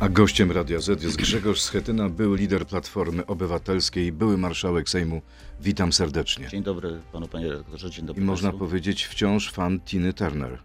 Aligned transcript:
A 0.00 0.08
gościem 0.08 0.52
Radia 0.52 0.80
Z 0.80 1.02
jest 1.02 1.16
Grzegorz 1.16 1.60
Schetyna, 1.60 2.08
były 2.08 2.38
lider 2.38 2.66
Platformy 2.66 3.26
Obywatelskiej, 3.26 4.12
były 4.12 4.38
marszałek 4.38 4.88
Sejmu. 4.88 5.22
Witam 5.60 5.92
serdecznie. 5.92 6.48
Dzień 6.48 6.62
dobry 6.62 7.00
panu, 7.12 7.28
panie 7.28 7.48
redaktorze, 7.48 7.90
dzień 7.90 8.04
I 8.04 8.06
dobry 8.06 8.24
można 8.24 8.48
państwu. 8.48 8.66
powiedzieć 8.66 9.04
wciąż 9.04 9.50
fan 9.52 9.80
Tiny 9.80 10.12
Turner. 10.12 10.58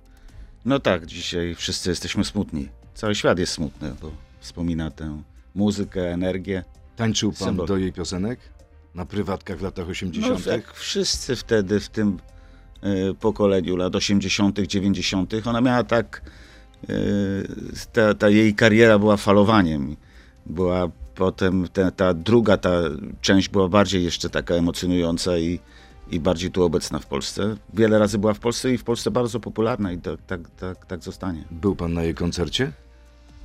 No 0.66 0.80
tak, 0.80 1.06
dzisiaj 1.06 1.56
wszyscy 1.56 1.90
jesteśmy 1.90 2.26
smutni. 2.26 2.70
Cały 2.94 3.16
świat 3.16 3.40
jest 3.40 3.54
smutny, 3.54 3.96
bo 4.02 4.12
wspomina 4.40 4.92
tę 4.92 5.22
muzykę, 5.56 6.14
energię. 6.14 6.64
Tańczył 6.96 7.32
pan 7.34 7.48
Symbol. 7.48 7.68
do 7.68 7.78
jej 7.78 7.94
piosenek? 7.94 8.40
Na 8.96 9.06
prywatkach 9.06 9.58
w 9.58 9.62
latach 9.62 9.86
No 9.86 9.92
80. 9.92 10.46
jak 10.46 10.74
wszyscy 10.74 11.36
wtedy 11.36 11.80
w 11.80 11.90
tym 11.90 12.20
y, 12.84 13.14
pokoleniu 13.20 13.76
lat 13.76 13.96
80., 13.96 14.60
90., 14.60 15.34
ona 15.46 15.62
miała 15.62 15.84
tak. 15.84 16.22
Y, 16.90 17.48
ta, 17.94 18.14
ta 18.14 18.30
jej 18.30 18.56
kariera 18.56 19.00
była 19.00 19.18
falowaniem. 19.18 19.96
Była 20.46 20.90
potem 21.16 21.68
ta, 21.74 21.92
ta 21.92 22.14
druga, 22.14 22.58
ta 22.58 22.72
część 23.22 23.50
była 23.50 23.70
bardziej 23.70 24.04
jeszcze 24.04 24.30
taka 24.30 24.54
emocjonująca 24.54 25.38
i, 25.38 25.60
i 26.12 26.20
bardziej 26.20 26.52
tu 26.52 26.64
obecna 26.64 27.00
w 27.00 27.06
Polsce. 27.06 27.56
Wiele 27.74 28.00
razy 28.00 28.18
była 28.18 28.34
w 28.34 28.40
Polsce 28.40 28.74
i 28.74 28.78
w 28.78 28.84
Polsce 28.84 29.12
bardzo 29.12 29.40
popularna 29.40 29.92
i 29.92 29.98
tak, 29.98 30.20
tak, 30.28 30.50
tak, 30.50 30.86
tak 30.86 31.04
zostanie. 31.04 31.44
Był 31.52 31.76
pan 31.76 31.94
na 31.94 32.04
jej 32.04 32.16
koncercie? 32.16 32.72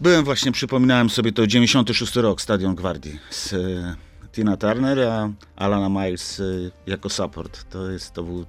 Byłem 0.00 0.24
właśnie, 0.24 0.52
przypominałem 0.52 1.10
sobie 1.10 1.32
to 1.32 1.46
96 1.46 2.16
rok, 2.16 2.42
Stadion 2.42 2.74
Gwardii 2.74 3.18
z 3.30 3.52
e, 3.52 3.96
Tina 4.32 4.56
Turner, 4.56 5.00
a 5.00 5.30
Alana 5.56 5.88
Miles 5.88 6.40
e, 6.40 6.44
jako 6.86 7.08
support. 7.08 7.70
To, 7.70 7.90
jest, 7.90 8.12
to 8.12 8.22
był 8.22 8.40
e, 8.40 8.44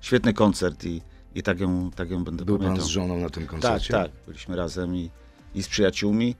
świetny 0.00 0.32
koncert 0.34 0.84
i, 0.84 1.02
i 1.34 1.42
tak, 1.42 1.60
ją, 1.60 1.90
tak 1.90 2.10
ją 2.10 2.24
będę 2.24 2.44
Był 2.44 2.58
pan 2.58 2.66
pamiętał. 2.66 2.86
z 2.86 2.90
żoną 2.90 3.18
na 3.18 3.30
tym 3.30 3.42
Tak, 3.42 3.50
koncercie? 3.50 3.92
tak. 3.92 4.10
Byliśmy 4.26 4.56
razem 4.56 4.96
i, 4.96 5.10
i 5.54 5.62
z 5.62 5.68
przyjaciółmi. 5.68 6.34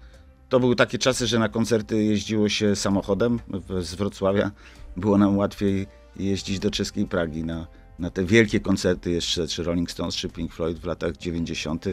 To 0.48 0.60
były 0.60 0.76
takie 0.76 0.98
czasy, 0.98 1.26
że 1.26 1.38
na 1.38 1.48
koncerty 1.48 2.04
jeździło 2.04 2.48
się 2.48 2.76
samochodem 2.76 3.40
z 3.80 3.94
Wrocławia. 3.94 4.50
Było 4.96 5.18
nam 5.18 5.36
łatwiej 5.38 5.86
jeździć 6.16 6.58
do 6.58 6.70
czeskiej 6.70 7.06
Pragi 7.06 7.44
na, 7.44 7.66
na 7.98 8.10
te 8.10 8.24
wielkie 8.24 8.60
koncerty 8.60 9.10
jeszcze, 9.10 9.46
czy 9.48 9.62
Rolling 9.62 9.90
Stones, 9.90 10.14
czy 10.14 10.28
Pink 10.28 10.52
Floyd 10.52 10.78
w 10.78 10.84
latach 10.84 11.16
90., 11.16 11.84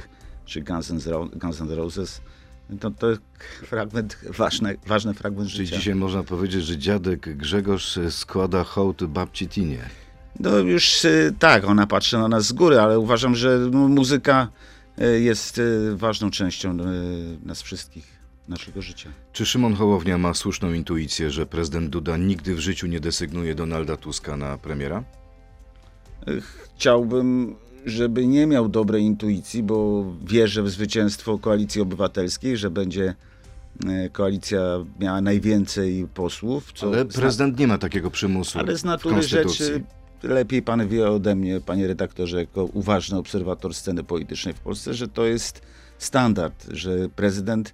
czy 0.46 0.62
Guns 0.62 0.92
N' 0.92 1.00
Guns 1.36 1.62
N' 1.62 1.70
Roses. 1.72 2.22
To, 2.80 2.92
to 2.92 3.08
fragment, 3.66 4.18
ważny, 4.30 4.78
ważny 4.88 5.14
fragment 5.14 5.50
Czyli 5.50 5.66
życia. 5.66 5.78
dzisiaj 5.78 5.96
można 5.96 6.24
powiedzieć, 6.24 6.66
że 6.66 6.78
dziadek 6.78 7.38
Grzegorz 7.38 8.00
składa 8.10 8.64
hołd 8.64 9.04
babci 9.04 9.48
Tinie. 9.48 9.90
No 10.40 10.58
już 10.58 11.06
y, 11.06 11.34
tak, 11.40 11.66
ona 11.66 11.88
patrzy 11.88 12.18
na 12.18 12.28
nas 12.28 12.46
z 12.46 12.54
góry, 12.54 12.80
ale 12.80 13.00
uważam, 13.00 13.36
że 13.36 13.60
no, 13.72 13.88
muzyka 13.88 14.48
y, 15.02 15.22
jest 15.22 15.58
y, 15.58 15.96
ważną 15.96 16.32
częścią 16.32 16.78
nas 17.44 17.62
wszystkich, 17.62 18.08
naszego 18.48 18.82
życia. 18.82 19.10
Czy 19.34 19.46
Szymon 19.46 19.76
Hołownia 19.76 20.18
ma 20.18 20.34
słuszną 20.34 20.74
intuicję, 20.74 21.30
że 21.30 21.46
prezydent 21.46 21.90
Duda 21.90 22.18
nigdy 22.18 22.56
w 22.56 22.60
życiu 22.60 22.88
nie 22.88 23.00
desygnuje 23.00 23.56
Donalda 23.56 23.98
Tuska 23.98 24.38
na 24.38 24.58
premiera? 24.58 25.04
Chciałbym, 26.76 27.56
żeby 27.86 28.28
nie 28.28 28.48
miał 28.48 28.70
dobrej 28.70 29.04
intuicji, 29.04 29.64
bo 29.64 30.06
wierzę 30.26 30.64
w 30.64 30.70
zwycięstwo 30.70 31.38
Koalicji 31.38 31.82
Obywatelskiej, 31.82 32.58
że 32.58 32.70
będzie 32.70 33.16
koalicja 34.12 34.60
miała 35.00 35.22
najwięcej 35.22 36.08
posłów. 36.14 36.74
Ale 36.82 37.06
prezydent 37.06 37.60
nie 37.60 37.68
ma 37.68 37.78
takiego 37.78 38.12
przymusu 38.12 38.60
ale 38.60 38.78
z 38.78 38.84
natury 38.84 39.24
rzeczy 39.24 39.84
lepiej 40.24 40.62
pan 40.62 40.88
wie 40.88 41.10
ode 41.10 41.36
mnie, 41.36 41.62
panie 41.62 41.88
redaktorze, 41.88 42.40
jako 42.40 42.66
uważny 42.66 43.18
obserwator 43.18 43.74
sceny 43.74 44.04
politycznej 44.04 44.54
w 44.54 44.60
Polsce, 44.60 44.94
że 44.94 45.08
to 45.08 45.26
jest 45.26 45.62
standard, 45.98 46.68
że 46.72 47.10
prezydent 47.10 47.74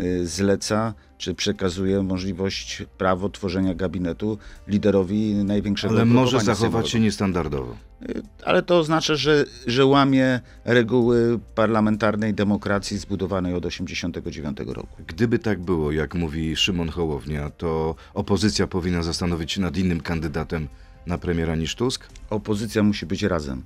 y, 0.00 0.26
zleca 0.26 0.94
czy 1.18 1.34
przekazuje 1.34 2.02
możliwość, 2.02 2.82
prawo 2.98 3.28
tworzenia 3.28 3.74
gabinetu 3.74 4.38
liderowi 4.68 5.34
największego 5.34 5.94
Ale 5.94 6.04
może 6.04 6.40
zachować 6.40 6.90
się 6.90 7.00
niestandardowo. 7.00 7.76
Y, 8.08 8.22
Ale 8.44 8.62
to 8.62 8.78
oznacza, 8.78 9.14
że, 9.14 9.44
że 9.66 9.86
łamie 9.86 10.40
reguły 10.64 11.38
parlamentarnej 11.54 12.34
demokracji 12.34 12.98
zbudowanej 12.98 13.54
od 13.54 13.62
1989 13.62 14.58
roku. 14.74 15.02
Gdyby 15.06 15.38
tak 15.38 15.60
było, 15.60 15.92
jak 15.92 16.14
mówi 16.14 16.56
Szymon 16.56 16.88
Hołownia, 16.88 17.50
to 17.50 17.94
opozycja 18.14 18.66
powinna 18.66 19.02
zastanowić 19.02 19.52
się 19.52 19.60
nad 19.60 19.76
innym 19.76 20.00
kandydatem 20.00 20.68
na 21.06 21.18
premiera 21.18 21.56
niż 21.56 21.74
Tusk? 21.74 22.06
Opozycja 22.30 22.82
musi 22.82 23.06
być 23.06 23.22
razem. 23.22 23.62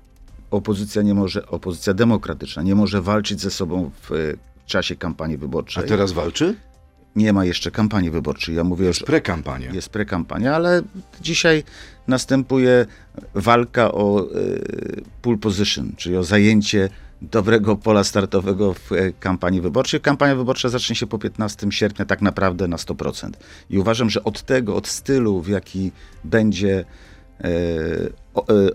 Opozycja 0.50 1.02
nie 1.02 1.14
może, 1.14 1.46
opozycja 1.46 1.94
demokratyczna 1.94 2.62
nie 2.62 2.74
może 2.74 3.02
walczyć 3.02 3.40
ze 3.40 3.50
sobą 3.50 3.90
w 4.02 4.12
y, 4.12 4.38
czasie 4.66 4.96
kampanii 4.96 5.36
A 5.36 5.40
wyborczej. 5.40 5.88
teraz 5.88 6.12
walczy? 6.12 6.54
Nie 7.16 7.32
ma 7.32 7.44
jeszcze 7.44 7.70
kampanii 7.70 8.10
wyborczej. 8.10 8.54
Ja 8.54 8.64
mówię 8.64 8.86
już, 8.86 8.98
Prekampania. 8.98 9.72
jest 9.72 9.88
prekampania, 9.88 10.54
ale 10.54 10.82
dzisiaj 11.20 11.64
następuje 12.08 12.86
walka 13.34 13.92
o 13.92 14.26
y, 14.36 15.02
pole 15.22 15.38
position, 15.38 15.92
czyli 15.96 16.16
o 16.16 16.24
zajęcie 16.24 16.88
dobrego 17.22 17.76
pola 17.76 18.04
startowego 18.04 18.74
w 18.74 18.92
e, 18.92 19.12
kampanii 19.12 19.60
wyborczej. 19.60 20.00
Kampania 20.00 20.36
wyborcza 20.36 20.68
zacznie 20.68 20.96
się 20.96 21.06
po 21.06 21.18
15 21.18 21.66
sierpnia 21.70 22.04
tak 22.04 22.22
naprawdę 22.22 22.68
na 22.68 22.76
100%. 22.76 23.30
I 23.70 23.78
uważam, 23.78 24.10
że 24.10 24.24
od 24.24 24.42
tego, 24.42 24.76
od 24.76 24.88
stylu, 24.88 25.40
w 25.42 25.48
jaki 25.48 25.92
będzie 26.24 26.78
e, 26.78 26.80
e, 26.80 26.84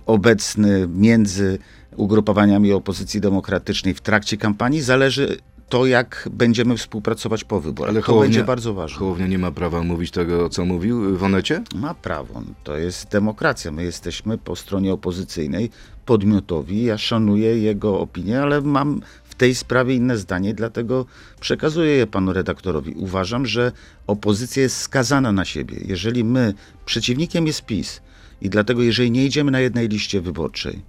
obecny 0.06 0.88
między 0.88 1.60
ugrupowaniami 1.96 2.74
opozycji 2.74 3.22
demokratycznej 3.22 3.94
w 3.94 4.02
trakcie 4.02 4.38
kampanii, 4.38 4.82
zależy 4.82 5.38
to, 5.70 5.86
jak 5.86 6.30
będziemy 6.32 6.78
współpracować 6.78 7.44
po 7.44 7.62
wyborach. 7.62 7.90
Ale 7.92 8.02
to 8.02 8.08
Hołownia- 8.08 8.22
będzie 8.22 8.44
bardzo 8.44 8.74
ważne. 8.74 9.00
Hołownia 9.00 9.28
nie 9.28 9.38
ma 9.40 9.52
prawa 9.52 9.84
mówić 9.84 10.12
tego, 10.12 10.50
co 10.50 10.66
mówił 10.66 11.18
w 11.18 11.24
Onecie? 11.24 11.64
Ma 11.76 11.94
prawo. 11.94 12.42
To 12.64 12.78
jest 12.78 13.08
demokracja. 13.10 13.72
My 13.72 13.84
jesteśmy 13.84 14.38
po 14.38 14.56
stronie 14.56 14.94
opozycyjnej 14.94 15.70
podmiotowi. 16.06 16.84
Ja 16.84 16.98
szanuję 16.98 17.58
jego 17.58 18.00
opinię, 18.00 18.42
ale 18.42 18.62
mam 18.62 19.02
w 19.24 19.36
tej 19.36 19.56
sprawie 19.56 19.96
inne 19.96 20.18
zdanie, 20.18 20.54
dlatego 20.54 21.06
przekazuję 21.40 21.92
je 21.92 22.08
panu 22.08 22.34
redaktorowi. 22.34 22.94
Uważam, 22.94 23.46
że 23.46 23.72
opozycja 24.08 24.64
jest 24.64 24.78
skazana 24.78 25.32
na 25.32 25.46
siebie. 25.46 25.78
Jeżeli 25.86 26.24
my, 26.24 26.54
przeciwnikiem 26.86 27.48
jest 27.48 27.66
PiS 27.66 28.02
i 28.42 28.50
dlatego 28.50 28.82
jeżeli 28.82 29.12
nie 29.12 29.26
idziemy 29.26 29.52
na 29.52 29.60
jednej 29.60 29.88
liście 29.88 30.22
wyborczej 30.22 30.82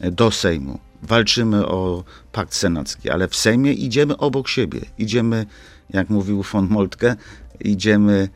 e, 0.00 0.10
do 0.10 0.30
Sejmu, 0.30 0.78
walczymy 1.02 1.66
o 1.66 2.04
pakt 2.32 2.54
senacki, 2.54 3.10
ale 3.10 3.28
w 3.28 3.36
Sejmie 3.36 3.72
idziemy 3.72 4.16
obok 4.16 4.48
siebie. 4.48 4.80
Idziemy, 4.98 5.46
jak 5.90 6.10
mówił 6.10 6.42
von 6.42 6.68
Moltke, 6.70 7.16
idziemy 7.60 8.28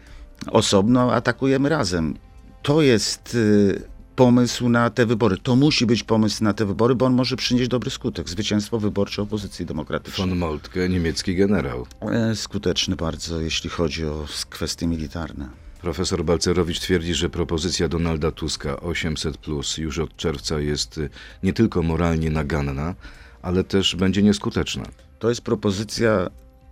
osobno, 0.50 1.12
atakujemy 1.12 1.68
razem. 1.68 2.14
To 2.62 2.82
jest 2.82 3.34
y, 3.34 3.82
pomysł 4.16 4.68
na 4.68 4.90
te 4.90 5.06
wybory. 5.06 5.36
To 5.42 5.56
musi 5.56 5.86
być 5.86 6.02
pomysł 6.02 6.44
na 6.44 6.54
te 6.54 6.66
wybory, 6.66 6.94
bo 6.94 7.06
on 7.06 7.14
może 7.14 7.36
przynieść 7.36 7.68
dobry 7.68 7.90
skutek. 7.90 8.28
Zwycięstwo 8.28 8.78
wyborcze 8.78 9.22
opozycji 9.22 9.66
demokratycznej. 9.66 10.28
Von 10.28 10.38
Moltke, 10.38 10.88
niemiecki 10.88 11.36
generał. 11.36 11.86
E, 12.00 12.34
Skuteczny 12.34 12.96
bardzo, 12.96 13.40
jeśli 13.40 13.70
chodzi 13.70 14.06
o 14.06 14.26
kwestie 14.50 14.86
militarne. 14.86 15.63
Profesor 15.84 16.24
Balcerowicz 16.24 16.80
twierdzi, 16.80 17.14
że 17.14 17.30
propozycja 17.30 17.88
Donalda 17.88 18.30
Tuska 18.30 18.80
800 18.80 19.36
plus 19.36 19.78
już 19.78 19.98
od 19.98 20.16
czerwca 20.16 20.60
jest 20.60 20.98
y, 20.98 21.10
nie 21.42 21.52
tylko 21.52 21.82
moralnie 21.82 22.30
naganna, 22.30 22.94
ale 23.42 23.64
też 23.64 23.96
będzie 23.96 24.22
nieskuteczna. 24.22 24.84
To 25.18 25.28
jest 25.28 25.40
propozycja 25.40 26.30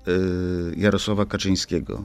y, 0.09 0.77
Jarosława 0.77 1.27
Kaczyńskiego, 1.27 2.05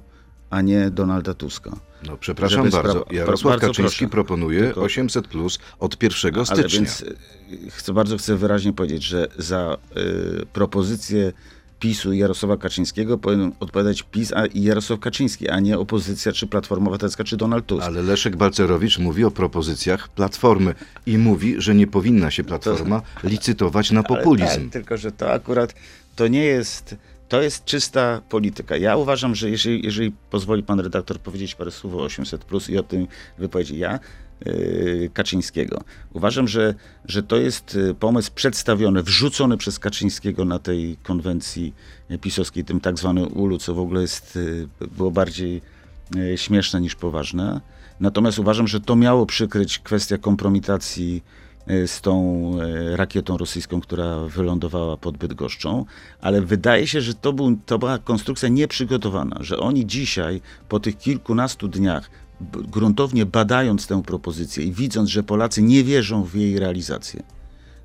a 0.50 0.62
nie 0.62 0.90
Donalda 0.92 1.34
Tuska. 1.34 1.72
No 2.08 2.18
przepraszam 2.18 2.66
Żeby 2.72 2.84
bardzo, 2.84 3.06
Jarosław 3.12 3.54
bardzo 3.54 3.68
Kaczyński 3.68 4.00
proszę. 4.00 4.12
proponuje 4.12 4.62
Tylko- 4.64 4.82
800 4.82 5.28
plus 5.28 5.60
od 5.80 6.04
1 6.04 6.36
Ale 6.36 6.46
stycznia. 6.46 6.80
więc 6.80 7.02
y, 7.02 7.16
chcę, 7.72 7.94
bardzo 7.94 8.18
chcę 8.18 8.36
wyraźnie 8.36 8.74
powiedzieć, 8.74 9.04
że 9.04 9.28
za 9.38 9.78
y, 10.42 10.46
propozycję 10.54 11.34
PiSu 11.80 12.14
i 12.14 12.18
Jarosława 12.18 12.58
Kaczyńskiego 12.58 13.18
powinien 13.18 13.52
odpowiadać 13.60 14.04
PiS 14.04 14.34
a, 14.34 14.46
i 14.46 14.64
Jarosław 14.64 15.00
Kaczyński, 15.00 15.50
a 15.50 15.60
nie 15.60 15.80
opozycja, 15.80 16.32
czy 16.32 16.48
Platforma 16.48 16.86
Obywatelska, 16.86 17.24
czy 17.24 17.38
Donald 17.38 17.66
Tusk. 17.66 17.84
Ale 17.84 18.02
Leszek 18.02 18.36
Balcerowicz 18.36 19.00
mówi 19.00 19.24
o 19.24 19.32
propozycjach 19.32 20.10
Platformy 20.10 20.76
i 21.06 21.18
mówi, 21.18 21.56
że 21.58 21.76
nie 21.76 21.88
powinna 21.88 22.32
się 22.32 22.44
Platforma 22.44 23.02
licytować 23.24 23.92
na 23.92 24.00
Ale 24.00 24.08
populizm. 24.08 24.64
Tak, 24.64 24.72
tylko, 24.72 24.98
że 24.98 25.12
to 25.12 25.32
akurat 25.32 25.74
to 26.16 26.28
nie 26.28 26.44
jest, 26.44 26.96
to 27.30 27.42
jest 27.42 27.66
czysta 27.66 28.22
polityka. 28.30 28.78
Ja 28.78 28.98
uważam, 28.98 29.36
że 29.36 29.50
jeżeli, 29.50 29.86
jeżeli 29.86 30.12
pozwoli 30.30 30.64
pan 30.64 30.80
redaktor 30.80 31.20
powiedzieć 31.20 31.56
parę 31.56 31.72
słów 31.72 31.94
o 31.94 32.04
800 32.04 32.46
plus 32.46 32.70
i 32.70 32.78
o 32.78 32.84
tym 32.84 33.08
wypowiedzi 33.38 33.78
ja, 33.78 34.00
Kaczyńskiego. 35.14 35.82
Uważam, 36.14 36.48
że, 36.48 36.76
że 37.06 37.24
to 37.24 37.38
jest 37.38 37.76
y, 37.76 37.94
pomysł 37.94 38.32
przedstawiony, 38.36 39.04
wrzucony 39.04 39.58
przez 39.58 39.80
Kaczyńskiego 39.80 40.46
na 40.46 40.60
tej 40.60 40.98
konwencji 41.04 41.74
pisowskiej, 42.22 42.64
tym 42.64 42.80
tak 42.80 43.00
zwanym 43.00 43.38
ulu, 43.38 43.58
co 43.58 43.74
w 43.74 43.80
ogóle 43.80 44.02
jest, 44.02 44.36
y, 44.36 44.68
było 44.98 45.12
bardziej 45.12 45.62
y, 46.16 46.38
śmieszne 46.38 46.82
niż 46.82 46.96
poważne. 46.96 47.62
Natomiast 48.00 48.40
uważam, 48.40 48.68
że 48.68 48.80
to 48.80 48.96
miało 48.96 49.26
przykryć 49.26 49.80
kwestię 49.80 50.18
kompromitacji 50.18 51.24
z 51.86 52.02
tą 52.02 52.52
rakietą 52.96 53.38
rosyjską, 53.38 53.82
która 53.82 54.20
wylądowała 54.20 54.98
pod 54.98 55.18
Bydgoszczą, 55.18 55.86
ale 56.22 56.42
wydaje 56.42 56.88
się, 56.88 57.02
że 57.02 57.14
to, 57.14 57.34
był, 57.34 57.58
to 57.66 57.80
była 57.80 57.98
konstrukcja 57.98 58.50
nieprzygotowana, 58.50 59.38
że 59.40 59.58
oni 59.58 59.86
dzisiaj 59.86 60.42
po 60.70 60.80
tych 60.80 60.98
kilkunastu 60.98 61.68
dniach 61.68 62.10
gruntownie 62.52 63.26
badając 63.26 63.88
tę 63.88 64.04
propozycję 64.04 64.64
i 64.66 64.72
widząc, 64.72 65.10
że 65.10 65.24
Polacy 65.24 65.62
nie 65.62 65.84
wierzą 65.84 66.24
w 66.24 66.36
jej 66.36 66.60
realizację, 66.60 67.24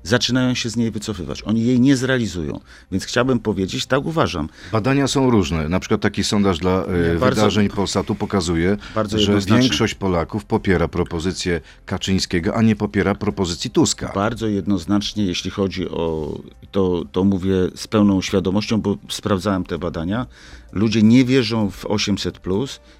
zaczynają 0.03 0.53
się 0.53 0.69
z 0.69 0.75
niej 0.75 0.91
wycofywać. 0.91 1.43
Oni 1.43 1.65
jej 1.65 1.79
nie 1.79 1.95
zrealizują. 1.97 2.59
Więc 2.91 3.05
chciałbym 3.05 3.39
powiedzieć, 3.39 3.85
tak 3.85 4.05
uważam, 4.05 4.49
Badania 4.71 5.07
są 5.07 5.29
różne. 5.29 5.69
Na 5.69 5.79
przykład 5.79 6.01
taki 6.01 6.23
sondaż 6.23 6.59
dla 6.59 6.71
e, 6.85 7.13
Nie, 7.13 7.19
bardzo- 7.19 7.35
wydarzeń 7.41 7.69
Polsatu 7.69 8.15
pokazuje, 8.15 8.77
Bardzo 8.95 9.19
że 9.19 9.39
większość 9.39 9.93
Polaków 9.95 10.45
popiera 10.45 10.87
propozycję 10.87 11.61
Kaczyńskiego, 11.85 12.55
a 12.55 12.61
nie 12.61 12.75
popiera 12.75 13.15
propozycji 13.15 13.69
Tuska. 13.71 14.11
bardzo 14.15 14.47
jednoznacznie, 14.47 15.25
jeśli 15.25 15.51
chodzi 15.51 15.89
o 15.89 16.37
to, 16.71 17.03
to 17.11 17.23
mówię 17.23 17.53
z 17.75 17.87
pełną 17.87 18.21
świadomością, 18.21 18.81
bo 18.81 18.97
sprawdzałem 19.09 19.63
te 19.63 19.77
badania. 19.77 20.25
Ludzie 20.73 21.03
nie 21.03 21.25
wierzą 21.25 21.71
w 21.71 21.85
800, 21.85 22.39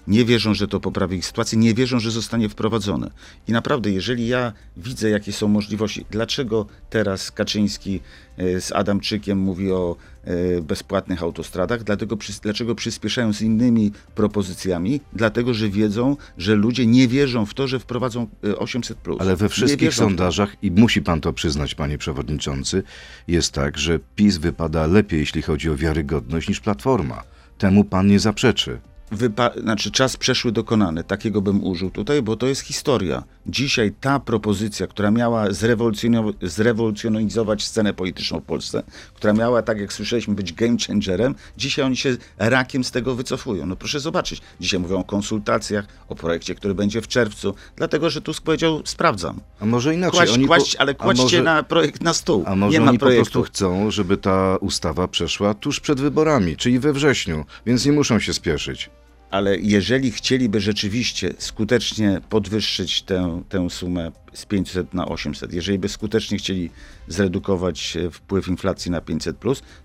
nie 0.08 0.26
wierzą, 0.26 0.54
że 0.54 0.68
to 0.68 0.80
poprawi 0.80 1.18
ich 1.18 1.26
sytuację, 1.26 1.60
nie 1.60 1.74
wierzą, 1.74 2.00
że 2.00 2.12
zostanie 2.12 2.50
wprowadzone. 2.50 3.12
I 3.48 3.52
naprawdę, 3.52 3.92
jeżeli 3.92 4.28
ja 4.28 4.54
widzę, 4.78 5.10
jakie 5.10 5.34
są 5.34 5.48
możliwości, 5.48 6.06
dlaczego 6.12 6.66
teraz 6.90 7.32
Kaczyński 7.32 8.00
e, 8.38 8.62
z 8.62 8.72
Adamczykiem 8.72 9.38
mówi 9.38 9.72
o 9.72 9.96
e, 10.24 10.62
bezpłatnych 10.62 11.24
autostradach, 11.24 11.84
dlatego, 11.84 12.18
dlaczego 12.42 12.76
przyspieszają 12.76 13.34
z 13.34 13.42
innymi 13.42 13.92
propozycjami? 14.16 15.02
Dlatego, 15.14 15.54
że 15.54 15.70
wiedzą, 15.70 16.18
że 16.38 16.56
ludzie 16.56 16.86
nie 16.86 17.08
wierzą 17.08 17.46
w 17.46 17.54
to, 17.54 17.68
że 17.68 17.80
wprowadzą 17.80 18.28
e, 18.44 18.58
800. 18.58 18.98
Ale 19.20 19.36
we 19.36 19.50
wszystkich 19.50 19.94
sondażach, 19.94 20.56
i 20.62 20.72
musi 20.72 21.02
pan 21.02 21.22
to 21.22 21.34
przyznać, 21.34 21.76
panie 21.76 21.98
przewodniczący, 21.98 22.84
jest 23.28 23.52
tak, 23.52 23.78
że 23.78 24.00
PiS 24.16 24.38
wypada 24.38 24.88
lepiej, 24.88 25.20
jeśli 25.20 25.42
chodzi 25.42 25.70
o 25.70 25.76
wiarygodność, 25.76 26.50
niż 26.50 26.60
Platforma. 26.60 27.33
Temu 27.64 27.84
pan 27.84 28.08
nie 28.08 28.20
zaprzeczy. 28.20 28.82
Wypa- 29.14 29.62
znaczy 29.62 29.92
czas 29.92 30.18
przeszły 30.18 30.52
dokonany, 30.52 31.04
takiego 31.04 31.42
bym 31.42 31.64
użył 31.64 31.90
tutaj, 31.92 32.22
bo 32.22 32.36
to 32.36 32.48
jest 32.48 32.62
historia. 32.62 33.24
Dzisiaj 33.48 33.92
ta 34.02 34.20
propozycja, 34.20 34.88
która 34.88 35.12
miała 35.12 35.48
zrewolucjonow- 35.50 36.34
zrewolucjonizować 36.42 37.64
scenę 37.64 37.94
polityczną 37.94 38.40
w 38.40 38.44
Polsce, 38.44 38.84
która 39.14 39.34
miała, 39.34 39.62
tak 39.62 39.80
jak 39.80 39.94
słyszeliśmy, 39.94 40.36
być 40.36 40.54
game 40.54 40.78
changerem, 40.88 41.36
dzisiaj 41.58 41.86
oni 41.86 41.98
się 41.98 42.18
rakiem 42.38 42.84
z 42.84 42.92
tego 42.92 43.16
wycofują. 43.16 43.66
No 43.66 43.76
proszę 43.76 44.00
zobaczyć, 44.00 44.42
dzisiaj 44.60 44.80
mówią 44.80 45.00
o 45.00 45.04
konsultacjach, 45.04 45.86
o 46.10 46.16
projekcie, 46.16 46.56
który 46.56 46.76
będzie 46.76 47.02
w 47.02 47.08
czerwcu, 47.08 47.56
dlatego, 47.76 48.10
że 48.10 48.22
Tusk 48.22 48.44
powiedział, 48.44 48.82
sprawdzam. 48.86 49.40
A 49.60 49.66
może 49.66 49.94
inaczej. 49.96 50.18
Kłaść, 50.20 50.34
oni 50.34 50.48
kłaść, 50.48 50.76
ale 50.76 50.96
kładźcie 50.96 51.24
może- 51.24 51.44
na 51.44 51.64
projekt 51.64 52.02
na 52.02 52.14
stół. 52.14 52.44
A 52.48 52.56
może 52.56 52.78
Nie 52.80 52.86
ma 52.86 52.90
oni 52.90 53.00
po 53.00 53.06
prostu 53.06 53.44
chcą, 53.44 53.92
żeby 53.92 54.18
ta 54.18 54.58
ustawa 54.58 55.08
przeszła 55.08 55.54
tuż 55.54 55.80
przed 55.80 56.02
wyborami, 56.02 56.58
czyli 56.58 56.80
we 56.80 56.94
wrześniu, 56.94 57.46
więc 57.66 57.86
nie 57.86 57.92
muszą 57.92 58.20
się 58.20 58.34
spieszyć. 58.34 58.90
Ale 59.34 59.58
jeżeli 59.58 60.12
chcieliby 60.12 60.60
rzeczywiście 60.62 61.34
skutecznie 61.38 62.22
podwyższyć 62.30 63.02
tę, 63.02 63.42
tę 63.50 63.70
sumę 63.70 64.12
z 64.34 64.46
500 64.46 64.94
na 64.94 65.06
800, 65.06 65.54
jeżeli 65.54 65.80
by 65.80 65.90
skutecznie 65.90 66.38
chcieli 66.38 66.70
zredukować 67.08 67.98
e, 67.98 68.12
wpływ 68.12 68.48
inflacji 68.48 68.92
na 68.92 69.02
500, 69.02 69.38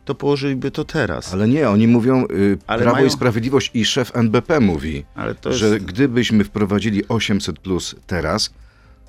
to 0.04 0.14
położyliby 0.14 0.70
to 0.70 0.84
teraz. 0.84 1.32
Ale 1.32 1.48
nie, 1.48 1.68
oni 1.68 1.86
mówią, 1.88 2.24
y, 2.30 2.58
Ale 2.66 2.82
Prawo 2.82 2.96
mają- 2.96 3.06
i 3.06 3.10
Sprawiedliwość 3.10 3.70
i 3.74 3.84
szef 3.84 4.16
NBP 4.16 4.60
mówi, 4.60 5.04
jest- 5.50 5.58
że 5.60 5.80
gdybyśmy 5.80 6.44
wprowadzili 6.44 7.08
800 7.08 7.58
plus 7.58 7.94
teraz, 8.06 8.50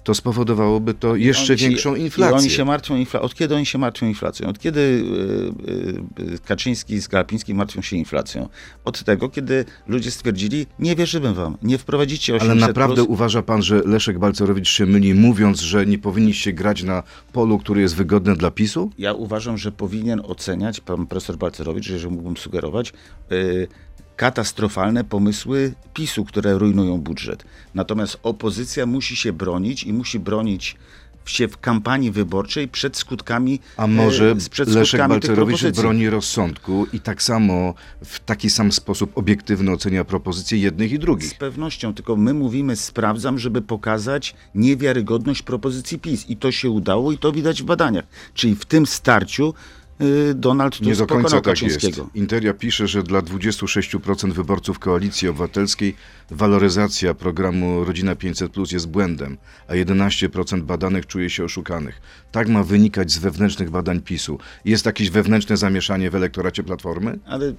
to 0.10 0.16
spowodowałoby 0.16 0.94
to 0.94 1.16
jeszcze 1.16 1.56
większą 1.56 1.96
I 1.96 2.02
inflację. 2.02 2.38
oni 2.38 2.50
się 2.50 2.66
martwią 2.66 2.96
inflacją. 2.96 3.26
Od 3.26 3.36
kiedy 3.36 3.56
oni 3.56 3.66
się 3.66 3.78
martwią 3.78 4.08
inflacją? 4.08 4.50
Od 4.50 4.60
kiedy 4.60 4.80
y, 4.80 6.22
y, 6.22 6.34
y, 6.34 6.40
Kaczyński 6.46 7.02
z 7.02 7.08
Glapińskim 7.08 7.58
martwią 7.58 7.82
się 7.82 7.98
inflacją? 7.98 8.50
Od 8.86 9.04
tego, 9.04 9.30
kiedy 9.30 9.66
ludzie 9.88 10.12
stwierdzili, 10.12 10.66
nie 10.80 10.96
wierzymy 10.96 11.34
wam, 11.34 11.58
nie 11.64 11.78
wprowadzicie 11.78 12.36
800 12.36 12.52
Ale 12.52 12.68
naprawdę 12.68 12.96
plus. 12.96 13.08
uważa 13.10 13.42
pan, 13.42 13.62
że 13.62 13.82
Leszek 13.86 14.20
Balcerowicz 14.20 14.70
się 14.70 14.86
myli, 14.86 15.14
mówiąc, 15.14 15.60
że 15.60 15.86
nie 15.86 15.98
powinniście 16.00 16.54
grać 16.54 16.84
na 16.84 17.04
polu, 17.34 17.60
który 17.60 17.82
jest 17.82 17.96
wygodny 17.96 18.36
dla 18.36 18.52
PiSu? 18.52 18.92
Ja 18.98 19.14
uważam, 19.14 19.58
że 19.58 19.72
powinien 19.72 20.22
oceniać 20.24 20.80
pan 20.80 21.08
profesor 21.08 21.38
Balcerowicz, 21.38 21.90
jeżeli 21.90 22.14
mógłbym 22.14 22.38
sugerować, 22.38 22.94
y, 23.32 23.68
katastrofalne 24.20 25.04
pomysły 25.04 25.74
PiSu, 25.94 26.26
które 26.26 26.58
rujnują 26.58 26.98
budżet. 26.98 27.44
Natomiast 27.76 28.20
opozycja 28.24 28.86
musi 28.86 29.16
się 29.16 29.34
bronić 29.34 29.84
i 29.84 29.94
musi 29.94 30.20
bronić 30.20 30.76
się 31.26 31.48
w 31.48 31.58
kampanii 31.58 32.12
wyborczej 32.12 32.68
przed 32.68 32.98
skutkami 32.98 33.60
A 33.78 33.88
może 33.88 34.32
y, 34.32 34.50
przed 34.50 34.70
Leszek 34.70 35.08
Balcerowicz 35.08 35.64
broni 35.64 36.10
rozsądku 36.10 36.88
i 36.94 37.00
tak 37.00 37.24
samo 37.24 37.74
w 38.06 38.20
taki 38.20 38.50
sam 38.50 38.72
sposób 38.72 39.18
obiektywny 39.18 39.72
ocenia 39.72 40.06
propozycje 40.06 40.58
jednych 40.58 40.92
i 40.92 41.00
drugich? 41.00 41.30
Z 41.30 41.34
pewnością, 41.34 41.94
tylko 41.94 42.16
my 42.16 42.34
mówimy 42.34 42.76
sprawdzam, 42.76 43.40
żeby 43.40 43.62
pokazać 43.62 44.36
niewiarygodność 44.56 45.42
propozycji 45.42 46.00
PiS. 46.00 46.30
I 46.30 46.38
to 46.38 46.52
się 46.52 46.70
udało 46.70 47.12
i 47.12 47.18
to 47.18 47.32
widać 47.32 47.62
w 47.64 47.66
badaniach. 47.66 48.06
Czyli 48.34 48.56
w 48.56 48.66
tym 48.66 48.86
starciu 48.86 49.54
Donald 50.36 50.74
Tusk 50.74 50.86
Nie 50.86 50.96
do 50.96 51.08
końca 51.08 51.42
tak 51.42 51.62
jest. 51.62 52.02
Interia 52.16 52.54
pisze, 52.54 52.88
że 52.88 53.04
dla 53.04 53.22
26% 53.22 54.32
wyborców 54.34 54.80
Koalicji 54.80 55.28
Obywatelskiej 55.28 55.96
waloryzacja 56.32 57.14
programu 57.14 57.86
Rodzina 57.86 58.16
500 58.16 58.52
Plus 58.52 58.72
jest 58.72 58.88
błędem, 58.88 59.38
a 59.68 59.74
11% 59.74 60.62
badanych 60.62 61.08
czuje 61.08 61.30
się 61.30 61.44
oszukanych. 61.44 62.02
Tak 62.32 62.48
ma 62.48 62.64
wynikać 62.64 63.12
z 63.12 63.18
wewnętrznych 63.18 63.70
badań 63.70 64.02
PiSu. 64.02 64.40
Jest 64.66 64.86
jakieś 64.86 65.10
wewnętrzne 65.10 65.58
zamieszanie 65.58 66.10
w 66.12 66.16
elektoracie 66.16 66.64
Platformy? 66.64 67.20
Ale 67.26 67.54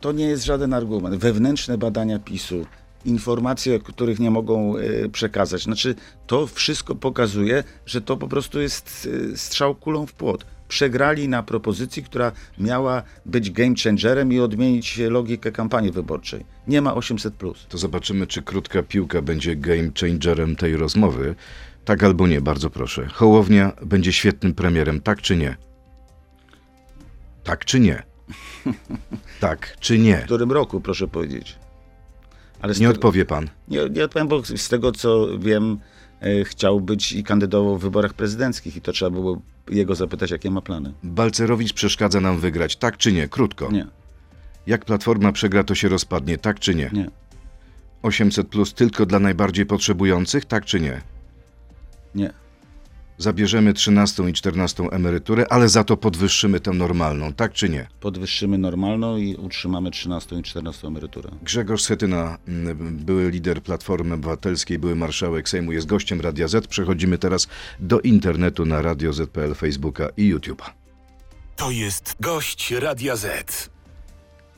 to 0.00 0.12
nie 0.12 0.26
jest 0.26 0.44
żaden 0.44 0.74
argument. 0.74 1.16
Wewnętrzne 1.16 1.78
badania 1.78 2.18
PiSu, 2.18 2.66
informacje, 3.04 3.78
których 3.78 4.18
nie 4.18 4.30
mogą 4.30 4.76
e, 4.76 5.08
przekazać. 5.08 5.62
Znaczy, 5.62 5.94
to 6.26 6.46
wszystko 6.46 6.94
pokazuje, 6.94 7.64
że 7.86 8.00
to 8.00 8.16
po 8.16 8.28
prostu 8.28 8.60
jest 8.60 9.08
e, 9.32 9.36
strzał 9.36 9.74
kulą 9.74 10.06
w 10.06 10.12
płot. 10.12 10.44
Przegrali 10.68 11.28
na 11.28 11.42
propozycji, 11.42 12.02
która 12.02 12.32
miała 12.58 13.02
być 13.26 13.50
game 13.50 13.74
changerem 13.84 14.32
i 14.32 14.40
odmienić 14.40 14.98
logikę 14.98 15.52
kampanii 15.52 15.90
wyborczej. 15.92 16.44
Nie 16.68 16.82
ma 16.82 16.94
800. 16.94 17.34
To 17.68 17.78
zobaczymy, 17.78 18.26
czy 18.26 18.42
krótka 18.42 18.82
piłka 18.82 19.22
będzie 19.22 19.56
game 19.56 19.90
changerem 20.00 20.56
tej 20.56 20.76
rozmowy. 20.76 21.34
Tak 21.84 22.02
albo 22.02 22.26
nie, 22.26 22.40
bardzo 22.40 22.70
proszę. 22.70 23.06
Hołownia 23.06 23.72
będzie 23.86 24.12
świetnym 24.12 24.54
premierem, 24.54 25.00
tak 25.00 25.22
czy 25.22 25.36
nie? 25.36 25.56
Tak 27.44 27.64
czy 27.64 27.80
nie? 27.80 28.02
Tak 29.40 29.76
czy 29.80 29.98
nie? 29.98 30.16
W 30.18 30.24
którym 30.24 30.52
roku, 30.52 30.80
proszę 30.80 31.08
powiedzieć. 31.08 31.58
Nie 32.64 32.70
tego- 32.72 32.90
odpowie 32.90 33.24
pan. 33.24 33.48
Nie, 33.68 33.88
nie 33.90 34.04
odpowiem, 34.04 34.28
bo 34.28 34.42
z 34.44 34.68
tego 34.68 34.92
co 34.92 35.38
wiem, 35.38 35.78
chciał 36.44 36.80
być 36.80 37.12
i 37.12 37.24
kandydował 37.24 37.78
w 37.78 37.82
wyborach 37.82 38.14
prezydenckich 38.14 38.76
i 38.76 38.80
to 38.80 38.92
trzeba 38.92 39.10
było 39.10 39.40
jego 39.70 39.94
zapytać, 39.94 40.30
jakie 40.30 40.50
ma 40.50 40.60
plany. 40.60 40.92
Balcerowicz 41.02 41.72
przeszkadza 41.72 42.20
nam 42.20 42.40
wygrać, 42.40 42.76
tak 42.76 42.96
czy 42.96 43.12
nie? 43.12 43.28
Krótko. 43.28 43.70
Nie, 43.72 43.86
Jak 44.66 44.84
Platforma 44.84 45.32
przegra, 45.32 45.64
to 45.64 45.74
się 45.74 45.88
rozpadnie, 45.88 46.38
tak 46.38 46.60
czy 46.60 46.74
nie? 46.74 46.90
nie, 46.92 47.10
800 48.02 48.48
plus 48.48 48.74
tylko 48.74 49.06
dla 49.06 49.18
najbardziej 49.18 49.66
potrzebujących, 49.66 50.44
tak 50.44 50.64
czy 50.64 50.80
nie? 50.80 51.00
nie. 52.14 52.32
Zabierzemy 53.18 53.74
13 53.74 54.28
i 54.28 54.32
14 54.32 54.82
emeryturę, 54.90 55.46
ale 55.50 55.68
za 55.68 55.84
to 55.84 55.96
podwyższymy 55.96 56.60
tę 56.60 56.70
normalną, 56.70 57.32
tak 57.32 57.52
czy 57.52 57.68
nie? 57.68 57.86
Podwyższymy 58.00 58.58
normalną 58.58 59.16
i 59.16 59.34
utrzymamy 59.34 59.90
13 59.90 60.36
i 60.38 60.42
14 60.42 60.86
emeryturę. 60.86 61.30
Grzegorz 61.42 61.82
Schetyna, 61.82 62.38
mm, 62.48 62.96
były 62.96 63.30
lider 63.30 63.62
Platformy 63.62 64.14
Obywatelskiej, 64.14 64.78
były 64.78 64.96
marszałek 64.96 65.48
Sejmu, 65.48 65.72
jest 65.72 65.86
gościem 65.86 66.20
Radia 66.20 66.48
Z. 66.48 66.66
Przechodzimy 66.66 67.18
teraz 67.18 67.48
do 67.80 68.00
internetu 68.00 68.64
na 68.64 68.82
Radio 68.82 69.12
Z.pl, 69.12 69.54
Facebooka 69.54 70.08
i 70.16 70.34
YouTube'a. 70.34 70.70
To 71.56 71.70
jest 71.70 72.16
gość 72.20 72.70
Radia 72.70 73.16
Z. 73.16 73.70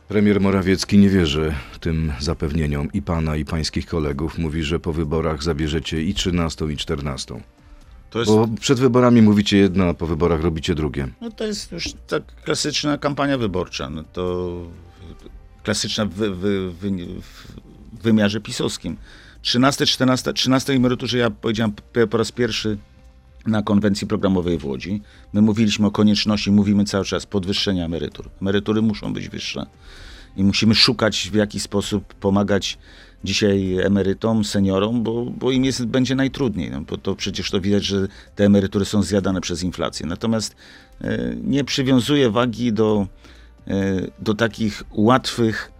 Premier 0.09 0.41
Morawiecki 0.41 0.99
nie 0.99 1.09
wierzy 1.09 1.55
tym 1.81 2.13
zapewnieniom 2.21 2.93
i 2.93 3.03
pana, 3.03 3.37
i 3.37 3.45
pańskich 3.45 3.87
kolegów. 3.87 4.39
Mówi, 4.39 4.63
że 4.63 4.81
po 4.81 4.93
wyborach 4.93 5.43
zabierzecie 5.43 6.03
i 6.03 6.15
13, 6.15 6.65
i 6.73 6.77
14. 6.77 7.41
Jest, 8.15 8.31
Bo 8.31 8.49
przed 8.61 8.81
wyborami 8.81 9.23
mówicie 9.23 9.57
jedno, 9.57 9.85
a 9.85 9.95
po 9.95 10.07
wyborach 10.07 10.41
robicie 10.41 10.75
drugie. 10.75 11.09
no 11.21 11.31
to 11.31 11.47
jest 11.47 11.73
już 11.73 11.85
tak 12.07 12.23
klasyczna 12.45 12.99
kampania 12.99 13.39
wyborcza. 13.39 13.91
No 13.91 14.03
to 14.13 14.53
klasyczna 15.63 16.07
w, 16.07 16.11
w, 16.15 16.41
w, 16.81 17.23
w 17.99 18.03
wymiarze 18.03 18.41
pisowskim. 18.41 18.97
13, 19.43 19.87
14, 19.87 20.33
13 20.33 20.73
emeryturze 20.73 21.19
ja 21.19 21.31
powiedziałem 21.31 21.73
po 22.11 22.17
raz 22.17 22.33
pierwszy 22.33 22.79
na 23.47 23.63
konwencji 23.63 24.07
programowej 24.07 24.59
w 24.59 24.65
Łodzi. 24.65 25.03
My 25.33 25.43
mówiliśmy 25.43 25.87
o 25.87 25.91
konieczności, 25.91 26.51
mówimy 26.51 26.85
cały 26.85 27.05
czas 27.05 27.27
podwyższenia 27.27 27.85
emerytur. 27.85 28.31
Emerytury 28.43 28.83
muszą 28.83 29.13
być 29.13 29.29
wyższe. 29.29 29.67
i 30.37 30.45
musimy 30.45 30.75
szukać 30.75 31.31
w 31.33 31.35
jaki 31.35 31.61
sposób 31.61 32.15
pomagać 32.15 32.79
dzisiaj 33.25 33.79
emerytom, 33.79 34.45
seniorom, 34.45 35.03
bo, 35.03 35.25
bo 35.25 35.51
im 35.51 35.65
jest, 35.65 35.85
będzie 35.85 36.15
najtrudniej, 36.15 36.71
no, 36.71 36.81
bo 36.81 36.97
to 36.97 37.15
przecież 37.15 37.51
to 37.51 37.61
widać, 37.61 37.85
że 37.85 38.09
te 38.35 38.45
emerytury 38.45 38.85
są 38.85 39.03
zjadane 39.03 39.41
przez 39.41 39.63
inflację. 39.63 40.07
Natomiast 40.07 40.57
e, 41.01 41.19
nie 41.45 41.65
przywiązuję 41.65 42.31
wagi 42.31 42.73
do, 42.73 43.07
e, 43.69 43.75
do 44.19 44.35
takich 44.35 44.83
łatwych 44.91 45.73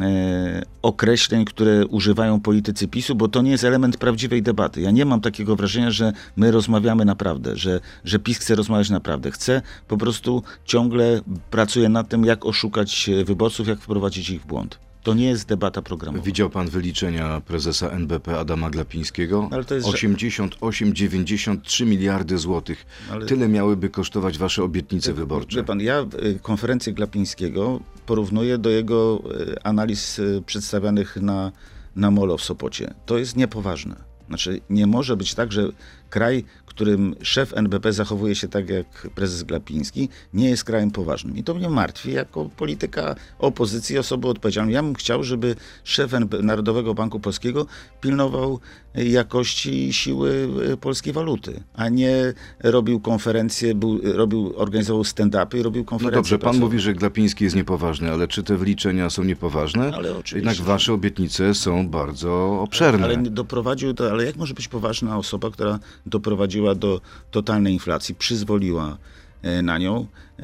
e, 0.00 0.62
określeń, 0.82 1.44
które 1.44 1.86
używają 1.86 2.40
politycy 2.40 2.88
PiSu, 2.88 3.14
bo 3.14 3.28
to 3.28 3.42
nie 3.42 3.50
jest 3.50 3.64
element 3.64 3.96
prawdziwej 3.96 4.42
debaty. 4.42 4.80
Ja 4.80 4.90
nie 4.90 5.04
mam 5.04 5.20
takiego 5.20 5.56
wrażenia, 5.56 5.90
że 5.90 6.12
my 6.36 6.50
rozmawiamy 6.50 7.04
naprawdę, 7.04 7.56
że, 7.56 7.80
że 8.04 8.18
PiS 8.18 8.38
chce 8.38 8.54
rozmawiać 8.54 8.90
naprawdę. 8.90 9.30
Chce 9.30 9.62
po 9.88 9.96
prostu 9.96 10.42
ciągle 10.64 11.20
pracuje 11.50 11.88
nad 11.88 12.08
tym, 12.08 12.24
jak 12.24 12.46
oszukać 12.46 13.10
wyborców, 13.24 13.68
jak 13.68 13.80
wprowadzić 13.80 14.30
ich 14.30 14.42
w 14.42 14.46
błąd. 14.46 14.78
To 15.06 15.14
nie 15.14 15.26
jest 15.28 15.48
debata 15.48 15.82
programowa. 15.82 16.24
Widział 16.24 16.50
pan 16.50 16.68
wyliczenia 16.68 17.40
prezesa 17.40 17.90
NBP 17.90 18.38
Adama 18.38 18.70
Glapińskiego? 18.70 19.48
Ale 19.52 19.64
to 19.64 19.74
jest- 19.74 19.88
88-93 19.88 21.86
miliardy 21.86 22.38
złotych. 22.38 22.86
Ale- 23.10 23.26
Tyle 23.26 23.48
miałyby 23.48 23.88
kosztować 23.90 24.38
wasze 24.38 24.62
obietnice 24.62 25.12
wyborcze. 25.14 25.56
Wie 25.56 25.64
pan, 25.64 25.80
ja 25.80 26.00
y, 26.24 26.38
konferencję 26.42 26.92
Glapińskiego 26.92 27.80
porównuję 28.06 28.58
do 28.58 28.70
jego 28.70 29.22
y, 29.40 29.62
analiz 29.62 30.18
y, 30.18 30.42
przedstawianych 30.46 31.16
na, 31.16 31.52
na 31.96 32.10
Molo 32.10 32.36
w 32.38 32.42
Sopocie. 32.42 32.94
To 33.06 33.18
jest 33.18 33.36
niepoważne. 33.36 33.96
Znaczy, 34.28 34.60
nie 34.70 34.86
może 34.86 35.16
być 35.16 35.34
tak, 35.34 35.52
że 35.52 35.68
kraj, 36.10 36.44
którym 36.76 37.14
szef 37.22 37.56
NBP 37.56 37.92
zachowuje 37.92 38.34
się 38.34 38.48
tak 38.48 38.70
jak 38.70 39.08
prezes 39.14 39.42
Glapiński, 39.42 40.08
nie 40.34 40.48
jest 40.50 40.64
krajem 40.64 40.90
poważnym. 40.90 41.36
I 41.36 41.44
to 41.44 41.54
mnie 41.54 41.68
martwi 41.68 42.12
jako 42.12 42.50
polityka 42.56 43.16
opozycji, 43.38 43.98
osoby 43.98 44.28
odpowiedzialnej. 44.28 44.74
Ja 44.74 44.82
bym 44.82 44.94
chciał, 44.94 45.24
żeby 45.24 45.56
szef 45.84 46.14
NB 46.14 46.42
Narodowego 46.42 46.94
Banku 46.94 47.20
Polskiego 47.20 47.66
pilnował 48.00 48.60
jakości 49.04 49.88
i 49.88 49.92
siły 49.92 50.48
y, 50.72 50.76
polskiej 50.76 51.12
waluty, 51.12 51.62
a 51.74 51.88
nie 51.88 52.14
robił 52.60 53.00
konferencje, 53.00 53.74
był, 53.74 54.00
robił, 54.04 54.52
organizował 54.56 55.02
stand-upy 55.02 55.58
i 55.58 55.62
robił 55.62 55.82
No 55.82 55.88
konferencje. 55.88 56.16
dobrze, 56.18 56.38
pan 56.38 56.40
prasowe. 56.42 56.64
mówi, 56.64 56.78
że 56.80 56.94
Glapiński 56.94 57.44
jest 57.44 57.56
niepoważny, 57.56 58.10
ale 58.12 58.28
czy 58.28 58.42
te 58.42 58.56
wyliczenia 58.56 59.10
są 59.10 59.24
niepoważne? 59.24 59.92
Ale 59.94 60.10
oczywiście. 60.16 60.36
Jednak 60.36 60.56
wasze 60.66 60.92
obietnice 60.92 61.54
są 61.54 61.88
bardzo 61.88 62.60
obszerne. 62.60 63.04
Ale 63.04 63.16
nie 63.16 63.30
doprowadził 63.30 63.94
to, 63.94 64.10
ale 64.10 64.24
jak 64.24 64.36
może 64.36 64.54
być 64.54 64.68
poważna 64.68 65.18
osoba, 65.18 65.50
która 65.50 65.78
doprowadziła 66.06 66.74
do 66.74 67.00
totalnej 67.30 67.72
inflacji, 67.72 68.14
przyzwoliła 68.14 68.98
e, 69.42 69.62
na 69.62 69.78
nią, 69.78 70.06
e, 70.38 70.42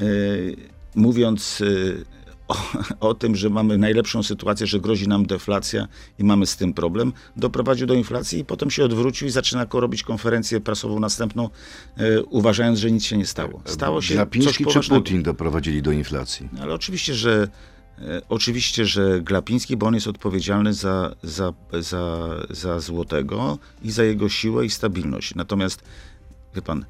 mówiąc 0.95 1.61
e, 1.61 2.22
o, 2.47 2.55
o 2.99 3.13
tym, 3.13 3.35
że 3.35 3.49
mamy 3.49 3.77
najlepszą 3.77 4.23
sytuację, 4.23 4.67
że 4.67 4.79
grozi 4.79 5.07
nam 5.07 5.25
deflacja 5.25 5.87
i 6.19 6.23
mamy 6.23 6.45
z 6.45 6.57
tym 6.57 6.73
problem, 6.73 7.13
doprowadził 7.35 7.87
do 7.87 7.93
inflacji 7.93 8.39
i 8.39 8.45
potem 8.45 8.71
się 8.71 8.85
odwrócił 8.85 9.27
i 9.27 9.31
zaczyna 9.31 9.67
robić 9.73 10.03
konferencję 10.03 10.61
prasową 10.61 10.99
następną, 10.99 11.49
e, 11.97 12.23
uważając, 12.23 12.79
że 12.79 12.91
nic 12.91 13.05
się 13.05 13.17
nie 13.17 13.25
stało. 13.25 13.61
Stało 13.65 14.01
się 14.01 14.07
coś 14.07 14.15
Glapiński 14.15 14.57
czy 14.57 14.63
poważnego. 14.63 15.01
Putin 15.01 15.23
doprowadzili 15.23 15.81
do 15.81 15.91
inflacji? 15.91 16.49
Ale 16.61 16.73
oczywiście, 16.73 17.13
że 17.13 17.47
e, 17.99 18.21
oczywiście, 18.29 18.85
że 18.85 19.21
Glapiński, 19.21 19.77
bo 19.77 19.87
on 19.87 19.93
jest 19.93 20.07
odpowiedzialny 20.07 20.73
za, 20.73 21.15
za, 21.23 21.53
za, 21.79 22.29
za 22.49 22.79
złotego 22.79 23.57
i 23.83 23.91
za 23.91 24.03
jego 24.03 24.29
siłę 24.29 24.65
i 24.65 24.69
stabilność. 24.69 25.35
Natomiast 25.35 25.83
wie 26.55 26.61
pan, 26.61 26.85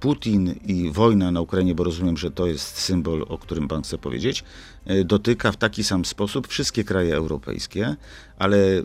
Putin 0.00 0.54
i 0.66 0.90
wojna 0.90 1.30
na 1.30 1.40
Ukrainie, 1.40 1.74
bo 1.74 1.84
rozumiem, 1.84 2.16
że 2.16 2.30
to 2.30 2.46
jest 2.46 2.78
symbol, 2.78 3.26
o 3.28 3.38
którym 3.38 3.68
pan 3.68 3.82
chce 3.82 3.98
powiedzieć, 3.98 4.40
y, 4.40 4.75
dotyka 5.04 5.52
w 5.52 5.56
taki 5.56 5.84
sam 5.84 6.04
sposób 6.04 6.48
wszystkie 6.48 6.84
kraje 6.84 7.14
europejskie, 7.16 7.96
ale 8.38 8.56
y, 8.58 8.82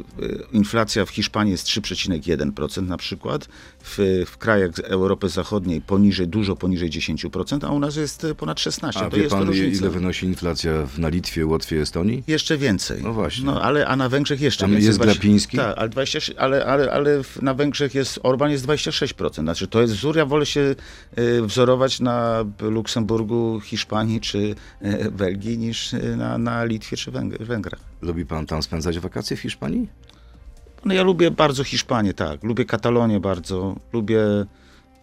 inflacja 0.52 1.06
w 1.06 1.10
Hiszpanii 1.10 1.52
jest 1.52 1.68
3,1% 1.68 2.84
na 2.88 2.98
przykład, 2.98 3.48
w, 3.84 4.24
w 4.28 4.38
krajach 4.38 4.72
Europy 4.84 5.30
Zachodniej 5.30 5.82
poniżej, 5.82 6.28
dużo 6.28 6.56
poniżej 6.56 6.90
10%, 6.90 7.66
a 7.66 7.70
u 7.72 7.80
nas 7.80 7.96
jest 7.96 8.24
y, 8.24 8.36
ponad 8.36 8.58
16%. 8.58 8.92
A 8.96 9.10
to 9.10 9.16
wie 9.18 9.24
jest 9.24 9.36
pan, 9.36 9.48
różnica. 9.48 9.80
ile 9.80 9.90
wynosi 9.90 10.26
inflacja 10.26 10.86
w- 10.86 11.00
na 11.00 11.10
Litwie, 11.10 11.46
Łotwie, 11.46 11.82
Estonii? 11.82 12.24
Jeszcze 12.28 12.58
więcej. 12.58 13.04
No 13.04 13.14
właśnie. 13.14 13.46
No, 13.46 13.62
ale, 13.62 13.88
a 13.88 13.96
na 13.96 14.10
Węgrzech 14.10 14.42
jeszcze 14.42 14.62
Tam 14.62 14.72
więcej. 14.72 14.88
jest 14.88 15.00
Glapiński? 15.00 15.58
Tak, 15.58 15.78
ale, 15.78 15.90
26, 15.90 16.38
ale, 16.40 16.66
ale, 16.66 16.92
ale 16.92 17.22
na 17.42 17.54
Węgrzech 17.54 17.96
jest, 17.96 18.20
Orban 18.24 18.52
jest 18.52 18.66
26%. 18.66 19.34
Znaczy 19.42 19.68
to 19.68 19.82
jest 19.82 19.94
wzór, 19.94 20.18
ja 20.18 20.26
wolę 20.26 20.46
się 20.46 20.76
wzorować 21.42 22.00
na 22.00 22.46
Luksemburgu, 22.62 23.60
Hiszpanii 23.64 24.22
czy 24.22 24.56
Belgii 25.12 25.58
niż 25.58 25.91
y, 25.94 26.16
na, 26.18 26.38
na 26.38 26.64
Litwie 26.64 26.98
czy 26.98 27.12
Węg- 27.12 27.44
Węgrach. 27.44 27.80
Lubi 28.02 28.26
pan 28.26 28.46
tam 28.46 28.64
spędzać 28.64 29.00
wakacje 29.00 29.38
w 29.38 29.40
Hiszpanii? 29.40 29.90
No 30.86 30.94
ja 30.94 31.04
lubię 31.04 31.32
bardzo 31.32 31.64
Hiszpanię, 31.64 32.14
tak. 32.14 32.44
Lubię 32.44 32.66
Katalonię 32.66 33.20
bardzo. 33.20 33.76
Lubię, 33.94 34.22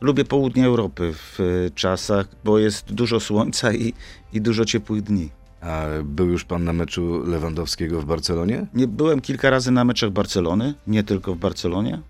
lubię 0.00 0.24
południe 0.24 0.66
Europy 0.66 1.12
w 1.14 1.40
y, 1.40 1.70
czasach, 1.74 2.26
bo 2.44 2.58
jest 2.58 2.92
dużo 2.92 3.20
słońca 3.20 3.72
i, 3.72 3.94
i 4.32 4.40
dużo 4.40 4.64
ciepłych 4.64 5.02
dni. 5.02 5.30
A 5.60 5.84
był 6.04 6.26
już 6.26 6.44
pan 6.44 6.64
na 6.64 6.72
meczu 6.72 7.22
Lewandowskiego 7.26 8.00
w 8.00 8.04
Barcelonie? 8.04 8.66
Nie 8.74 8.86
byłem 8.88 9.20
kilka 9.20 9.50
razy 9.50 9.70
na 9.70 9.84
meczach 9.84 10.10
Barcelony, 10.10 10.74
nie 10.86 11.04
tylko 11.04 11.34
w 11.34 11.38
Barcelonie, 11.38 12.00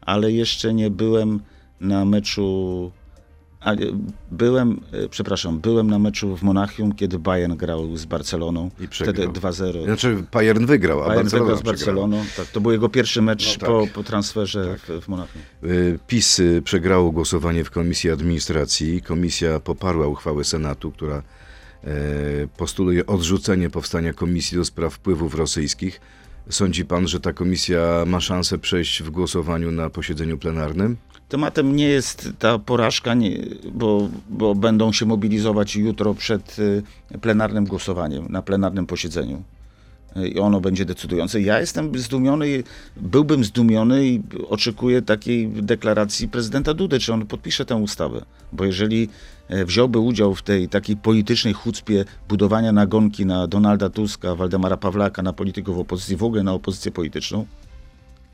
ale 0.00 0.32
jeszcze 0.32 0.74
nie 0.74 0.90
byłem 0.90 1.40
na 1.80 2.04
meczu. 2.04 2.92
E, 3.66 3.76
byłem, 4.30 4.80
e, 4.92 5.08
przepraszam, 5.08 5.58
byłem 5.58 5.90
na 5.90 5.98
meczu 5.98 6.36
w 6.36 6.42
Monachium, 6.42 6.94
kiedy 6.94 7.18
Bayern 7.18 7.56
grał 7.56 7.96
z 7.96 8.04
Barceloną. 8.04 8.70
I 8.80 8.88
przegrał. 8.88 9.14
Wtedy 9.14 9.40
2-0. 9.40 9.84
Znaczy 9.84 10.24
Bayern 10.32 10.66
wygrał, 10.66 11.02
a 11.02 11.06
Bayern 11.06 11.22
Barcelona 11.22 11.54
wygrał 11.54 11.58
z. 11.58 11.62
Barceloną. 11.62 12.24
Tak, 12.36 12.46
to 12.46 12.60
był 12.60 12.72
jego 12.72 12.88
pierwszy 12.88 13.22
mecz 13.22 13.46
No 13.46 13.60
tak. 13.60 13.68
po, 13.68 13.86
po 13.94 14.02
transferze 14.02 14.76
w, 14.76 15.04
w 15.04 15.08
Monachium. 15.08 15.42
Y, 15.64 15.98
PiS 16.06 16.40
przegrało 16.64 17.10
głosowanie 17.10 17.64
w 17.64 17.70
Komisji 17.70 18.10
Administracji. 18.10 19.02
Komisja 19.02 19.60
poparła 19.60 20.06
uchwałę 20.06 20.44
Senatu, 20.44 20.90
która 20.90 21.22
e, 21.84 21.92
postuluje 22.56 23.06
odrzucenie 23.06 23.70
powstania 23.70 24.12
Komisji 24.12 24.56
do 24.56 24.64
Spraw 24.64 24.94
Wpływów 24.94 25.34
Rosyjskich. 25.34 26.00
Sądzi 26.50 26.84
pan, 26.84 27.08
że 27.08 27.20
ta 27.20 27.32
komisja 27.32 28.04
ma 28.06 28.20
szansę 28.20 28.58
przejść 28.58 29.02
w 29.02 29.10
głosowaniu 29.10 29.70
na 29.70 29.90
posiedzeniu 29.90 30.38
plenarnym? 30.38 30.96
Tematem 31.30 31.76
nie 31.76 31.88
jest 31.88 32.30
ta 32.38 32.58
porażka, 32.58 33.14
nie, 33.14 33.38
bo, 33.72 34.08
bo 34.30 34.54
będą 34.54 34.92
się 34.92 35.06
mobilizować 35.06 35.76
jutro 35.76 36.14
przed 36.14 36.58
y, 36.58 36.82
plenarnym 37.20 37.64
głosowaniem, 37.64 38.26
na 38.28 38.42
plenarnym 38.42 38.86
posiedzeniu. 38.86 39.42
I 40.34 40.38
ono 40.38 40.60
będzie 40.60 40.84
decydujące. 40.84 41.40
Ja 41.40 41.60
jestem 41.60 41.98
zdumiony, 41.98 42.62
byłbym 42.96 43.44
zdumiony 43.44 44.06
i 44.06 44.22
oczekuję 44.48 45.02
takiej 45.02 45.48
deklaracji 45.48 46.28
prezydenta 46.28 46.74
Dudy, 46.74 46.98
czy 46.98 47.12
on 47.12 47.26
podpisze 47.26 47.64
tę 47.64 47.76
ustawę. 47.76 48.24
Bo 48.52 48.64
jeżeli 48.64 49.08
e, 49.48 49.64
wziąłby 49.64 49.98
udział 49.98 50.34
w 50.34 50.42
tej 50.42 50.68
takiej 50.68 50.96
politycznej 50.96 51.54
chucpie 51.54 52.04
budowania 52.28 52.72
nagonki 52.72 53.26
na 53.26 53.46
Donalda 53.46 53.90
Tuska, 53.90 54.34
Waldemara 54.34 54.76
Pawlaka, 54.76 55.22
na 55.22 55.32
polityków 55.32 55.78
opozycji, 55.78 56.16
w 56.16 56.24
ogóle 56.24 56.42
na 56.42 56.52
opozycję 56.52 56.92
polityczną, 56.92 57.46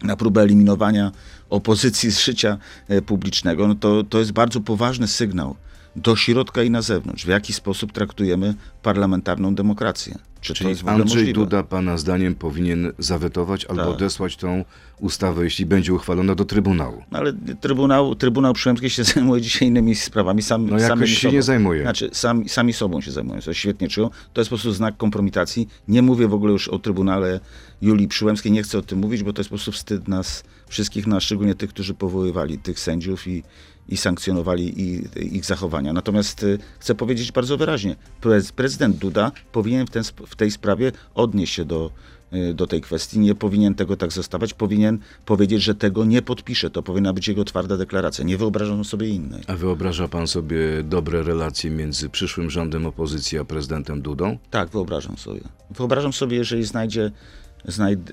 na 0.02 0.16
próbę 0.16 0.42
eliminowania 0.42 1.12
opozycji 1.50 2.10
z 2.10 2.20
życia 2.20 2.58
e, 2.88 3.02
publicznego, 3.02 3.68
no 3.68 3.74
to, 3.74 4.04
to 4.04 4.18
jest 4.18 4.32
bardzo 4.32 4.60
poważny 4.60 5.08
sygnał 5.08 5.56
do 5.96 6.16
środka 6.16 6.62
i 6.62 6.70
na 6.70 6.82
zewnątrz, 6.82 7.24
w 7.24 7.28
jaki 7.28 7.52
sposób 7.52 7.92
traktujemy 7.92 8.54
parlamentarną 8.82 9.54
demokrację. 9.54 10.18
Czy 10.40 10.52
to 10.52 10.56
Czyli 10.58 10.70
jest 10.70 10.82
w 10.82 10.84
ogóle 10.84 11.02
Andrzej 11.02 11.18
możliwe? 11.22 11.40
Duda, 11.40 11.62
pana 11.62 11.98
zdaniem, 11.98 12.34
powinien 12.34 12.92
zawetować 12.98 13.64
albo 13.64 13.82
Tak. 13.82 13.90
odesłać 13.90 14.36
tą 14.36 14.64
ustawę, 15.00 15.44
jeśli 15.44 15.66
będzie 15.66 15.94
uchwalona, 15.94 16.34
do 16.34 16.44
Trybunału. 16.44 17.02
No 17.10 17.18
ale 17.18 17.32
Trybunał, 17.60 18.14
Trybunał 18.14 18.52
Przyłębski 18.54 18.90
się 18.90 19.04
zajmuje 19.14 19.42
dzisiaj 19.42 19.68
innymi 19.68 19.94
sprawami. 19.94 20.42
Sam, 20.42 20.66
No 20.70 20.78
jakoś 20.78 21.10
się 21.10 21.20
sobą. 21.20 21.32
nie 21.34 21.42
zajmuje. 21.42 21.82
Znaczy, 21.82 22.10
sami, 22.12 22.48
sami 22.48 22.72
sobą 22.72 23.00
się 23.00 23.12
zajmują, 23.12 23.40
co 23.40 23.54
świetnie 23.54 23.88
czują. 23.88 24.10
To 24.32 24.40
jest 24.40 24.50
po 24.50 24.56
prostu 24.56 24.72
znak 24.72 24.96
kompromitacji. 24.96 25.68
Nie 25.88 26.02
mówię 26.02 26.28
w 26.28 26.34
ogóle 26.34 26.52
już 26.52 26.68
o 26.68 26.78
Trybunale 26.78 27.40
Julii 27.82 28.08
Przyłębskiej, 28.08 28.52
nie 28.52 28.62
chcę 28.62 28.78
o 28.78 28.82
tym 28.82 28.98
mówić, 28.98 29.22
bo 29.22 29.32
to 29.32 29.40
jest 29.40 29.50
po 29.50 29.56
prostu 29.56 29.72
wstyd 29.72 30.08
nas 30.08 30.44
wszystkich, 30.68 31.06
nas, 31.06 31.22
szczególnie 31.22 31.54
tych, 31.54 31.70
którzy 31.70 31.94
powoływali 31.94 32.58
tych 32.58 32.80
sędziów 32.80 33.26
i, 33.26 33.42
i 33.88 33.96
sankcjonowali 33.96 34.80
i, 34.80 35.04
ich 35.36 35.44
zachowania. 35.44 35.92
Natomiast 35.92 36.42
y, 36.42 36.58
chcę 36.78 36.94
powiedzieć 36.94 37.32
bardzo 37.32 37.56
wyraźnie, 37.56 37.96
prez, 38.20 38.52
prezydent 38.52 38.96
Duda 38.96 39.32
powinien 39.52 39.86
w, 39.86 39.90
ten, 39.90 40.02
w 40.26 40.36
tej 40.36 40.50
sprawie 40.50 40.92
odnieść 41.14 41.54
się 41.54 41.64
do, 41.64 41.90
y, 42.32 42.54
do 42.54 42.66
tej 42.66 42.80
kwestii. 42.80 43.18
Nie 43.18 43.34
powinien 43.34 43.74
tego 43.74 43.96
tak 43.96 44.12
zostawać. 44.12 44.54
Powinien 44.54 44.98
powiedzieć, 45.26 45.62
że 45.62 45.74
tego 45.74 46.04
nie 46.04 46.22
podpisze. 46.22 46.70
To 46.70 46.82
powinna 46.82 47.12
być 47.12 47.28
jego 47.28 47.44
twarda 47.44 47.76
deklaracja. 47.76 48.24
Nie 48.24 48.36
wyobrażam 48.36 48.84
sobie 48.84 49.08
innej. 49.08 49.42
A 49.46 49.56
wyobraża 49.56 50.08
pan 50.08 50.26
sobie 50.26 50.82
dobre 50.82 51.22
relacje 51.22 51.70
między 51.70 52.08
przyszłym 52.08 52.50
rządem 52.50 52.86
opozycji 52.86 53.38
a 53.38 53.44
prezydentem 53.44 54.02
Dudą? 54.02 54.38
Tak, 54.50 54.68
wyobrażam 54.68 55.16
sobie. 55.16 55.40
Wyobrażam 55.70 56.12
sobie, 56.12 56.36
jeżeli 56.36 56.64
znajdzie, 56.64 57.00
znajd, 57.00 57.45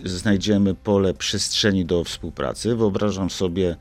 znajdziemy 0.06 0.76
pole 0.76 1.14
przestrzeni 1.14 1.86
do 1.86 2.04
współpracy. 2.04 2.76
Wyobrażam 2.76 3.30
sobie, 3.30 3.76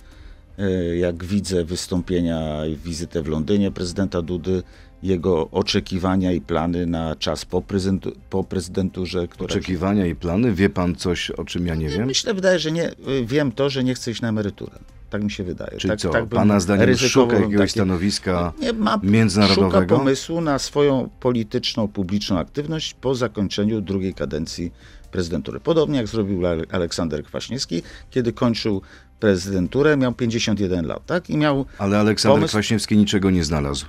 e, 0.59 0.97
jak 0.97 1.25
widzę 1.25 1.65
wystąpienia 1.65 2.67
i 2.67 2.77
wizytę 2.77 3.23
w 3.23 3.29
Londynie 3.29 3.71
prezydenta 3.71 4.23
Dudy, 4.23 4.63
jego 5.03 5.51
oczekiwania 5.51 6.33
i 6.33 6.41
plany 6.41 6.87
na 6.87 7.17
czas 7.17 7.45
po, 7.45 7.63
prezydentu, 7.63 8.13
po 8.31 8.45
prezydenturze. 8.45 9.29
Oczekiwania 9.39 10.07
i 10.07 10.15
plany? 10.15 10.53
Wie 10.53 10.71
pan 10.71 10.95
coś, 10.95 11.31
o 11.31 11.45
czym 11.45 11.67
ja 11.67 11.75
nie 11.75 11.89
wiem? 11.89 12.07
Myślę, 12.07 12.35
wydaje, 12.35 12.59
że 12.59 12.73
nie. 12.73 12.91
y, 12.91 12.95
Wiem 13.27 13.53
to, 13.53 13.71
że 13.71 13.85
nie 13.85 13.95
chce 13.95 14.11
iść 14.11 14.21
na 14.21 14.29
emeryturę. 14.29 14.79
Tak 15.11 15.23
mi 15.25 15.31
się 15.31 15.45
wydaje. 15.45 15.79
Czyli 15.79 15.91
tak, 15.91 16.01
co, 16.01 16.09
tak 16.09 16.27
pana 16.27 16.61
zdaniem 16.61 16.97
szuka 16.97 17.35
jakiegoś 17.37 17.57
takie- 17.59 17.71
stanowiska 17.71 18.53
nie, 18.61 18.73
ma, 18.73 19.01
międzynarodowego? 19.03 19.81
Szuka 19.81 19.97
pomysłu 19.97 20.41
na 20.41 20.59
swoją 20.59 21.09
polityczną, 21.21 21.89
publiczną 21.89 22.39
aktywność 22.39 22.95
po 22.95 23.15
zakończeniu 23.15 23.81
drugiej 23.81 24.15
kadencji 24.15 24.73
prezydentury. 25.13 25.61
Podobnie 25.61 25.99
jak 25.99 26.07
zrobił 26.07 26.47
Ale- 26.47 26.65
Aleksander 26.71 27.25
Kwaśniewski, 27.25 27.83
kiedy 28.11 28.33
kończył 28.33 28.83
prezydenturę, 29.21 29.97
miał 29.97 30.13
51 30.13 30.87
lat, 30.87 31.07
tak? 31.07 31.31
I 31.31 31.37
miał, 31.37 31.67
Ale 31.79 31.99
Aleksander 31.99 32.39
pomysł- 32.41 32.53
Kwaśniewski 32.53 32.97
niczego 32.97 33.31
nie 33.31 33.45
znalazł. 33.45 33.87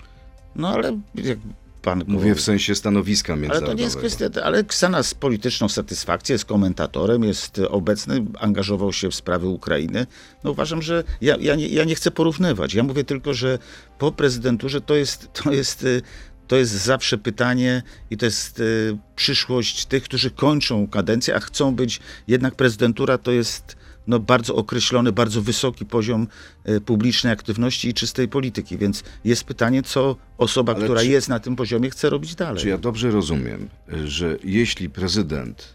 no 0.56 0.70
ale 0.70 1.00
jak 1.16 1.38
pan 1.82 2.04
Mówię 2.08 2.36
w 2.36 2.42
sensie 2.42 2.76
stanowiska 2.76 3.34
Ale 3.34 3.42
międzynarodowego. 3.42 3.72
to 3.76 3.78
nie 3.78 3.84
jest 3.84 3.98
kwestia, 3.98 4.42
ale 4.44 4.64
znalazł 4.72 5.16
polityczną 5.16 5.70
satysfakcję, 5.70 6.34
jest 6.34 6.46
komentatorem, 6.46 7.24
jest 7.24 7.60
obecny, 7.70 8.26
angażował 8.40 8.94
się 8.94 9.10
w 9.10 9.16
sprawy 9.16 9.48
Ukrainy. 9.48 10.06
No 10.44 10.52
uważam, 10.52 10.82
że 10.82 11.04
ja, 11.22 11.36
ja, 11.40 11.56
nie, 11.56 11.68
ja 11.68 11.84
nie 11.84 11.96
chcę 11.96 12.12
porównywać. 12.12 12.74
Ja 12.74 12.84
mówię 12.84 13.04
tylko, 13.04 13.34
że 13.34 13.60
po 13.98 14.12
prezydenturze 14.12 14.82
to 14.82 14.96
jest, 14.96 15.34
to 15.34 15.52
jest, 15.52 15.84
y, 15.84 16.02
to 16.48 16.56
jest 16.56 16.72
zawsze 16.72 17.18
pytanie 17.18 17.84
i 18.10 18.18
to 18.18 18.26
jest 18.26 18.60
y, 18.60 18.98
przyszłość 19.16 19.86
tych, 19.86 20.04
którzy 20.04 20.32
kończą 20.32 20.88
kadencję, 20.88 21.36
a 21.36 21.40
chcą 21.40 21.76
być, 21.76 22.00
jednak 22.28 22.56
prezydentura 22.56 23.18
to 23.18 23.32
jest 23.32 23.76
no, 24.08 24.20
bardzo 24.20 24.56
określony, 24.56 25.12
bardzo 25.12 25.42
wysoki 25.42 25.86
poziom 25.86 26.28
y, 26.70 26.82
publicznej 26.82 27.34
aktywności 27.34 27.90
i 27.90 27.94
czystej 27.94 28.28
polityki, 28.28 28.78
więc 28.78 29.04
jest 29.26 29.44
pytanie, 29.44 29.84
co 29.84 30.16
osoba, 30.38 30.76
Ale 30.76 30.86
która 30.86 31.02
czy- 31.02 31.08
jest 31.08 31.30
na 31.30 31.40
tym 31.40 31.56
poziomie, 31.56 31.90
chce 31.90 32.10
robić 32.10 32.36
dalej. 32.36 32.62
Czy 32.62 32.70
ja 32.70 32.78
dobrze 32.78 33.12
rozumiem, 33.12 33.70
że 34.06 34.38
jeśli 34.44 34.90
prezydent 34.90 35.74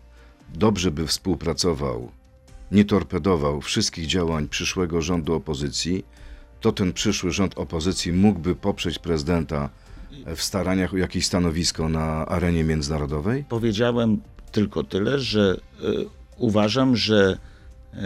dobrze 0.55 0.91
by 0.91 1.07
współpracował, 1.07 2.11
nie 2.73 2.85
torpedował 2.85 3.61
wszystkich 3.61 4.07
działań 4.07 4.49
przyszłego 4.49 5.03
rządu 5.03 5.35
opozycji, 5.35 6.05
to 6.61 6.73
ten 6.73 6.93
przyszły 6.93 7.31
rząd 7.31 7.59
opozycji 7.59 8.13
mógłby 8.13 8.55
poprzeć 8.55 8.99
prezydenta 8.99 9.71
w 10.37 10.43
staraniach 10.43 10.95
o 10.95 10.97
jakieś 10.97 11.27
stanowisko 11.27 11.89
na 11.89 12.27
arenie 12.27 12.65
międzynarodowej? 12.65 13.45
Powiedziałem 13.49 14.21
tylko 14.53 14.85
tyle, 14.85 15.19
że 15.19 15.57
y, 15.83 16.07
uważam, 16.37 16.97
że 16.97 17.39
y, 17.95 17.99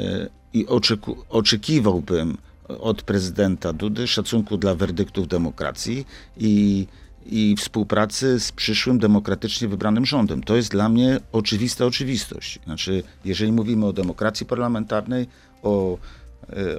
i 0.53 0.67
oczeku, 0.67 1.25
oczekiwałbym 1.29 2.39
od 2.69 3.03
prezydenta 3.03 3.73
Dudy 3.73 4.07
szacunku 4.07 4.57
dla 4.57 4.75
werdyktów 4.75 5.29
demokracji 5.29 6.07
i, 6.37 6.87
i 7.27 7.57
współpracy 7.59 8.41
z 8.41 8.53
przyszłym 8.53 8.99
demokratycznie 8.99 9.69
wybranym 9.69 10.07
rządem. 10.07 10.43
To 10.43 10.57
jest 10.57 10.71
dla 10.71 10.89
mnie 10.89 11.21
oczywista 11.33 11.85
oczywistość. 11.85 12.59
Znaczy, 12.65 13.03
jeżeli 13.25 13.53
mówimy 13.53 13.87
o 13.87 13.93
demokracji 13.93 14.47
parlamentarnej, 14.47 15.27
o 15.63 15.99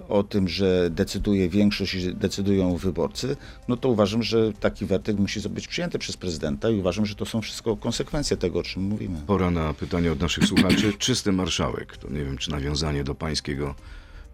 o 0.10 0.24
tym, 0.24 0.48
że 0.48 0.90
decyduje 0.90 1.50
większość, 1.50 1.94
i 1.94 2.16
decydują 2.16 2.78
wyborcy, 2.78 3.36
no 3.68 3.78
to 3.78 3.90
uważam, 3.90 4.24
że 4.24 4.54
taki 4.54 4.86
werdykt 4.86 5.20
musi 5.20 5.50
być 5.50 5.68
przyjęty 5.68 6.00
przez 6.00 6.18
prezydenta 6.18 6.70
i 6.70 6.76
uważam, 6.76 7.06
że 7.06 7.16
to 7.16 7.26
są 7.26 7.42
wszystko 7.42 7.78
konsekwencje 7.78 8.38
tego, 8.38 8.60
o 8.60 8.64
czym 8.64 8.84
mówimy. 8.84 9.20
Pora 9.28 9.52
na 9.52 9.74
pytanie 9.74 10.12
od 10.12 10.20
naszych 10.20 10.46
słuchaczy. 10.46 10.94
Czysty 10.98 11.32
marszałek, 11.32 11.98
to 11.98 12.10
nie 12.10 12.26
wiem, 12.26 12.38
czy 12.38 12.52
nawiązanie 12.52 13.04
do 13.04 13.16
pańskiego, 13.16 13.76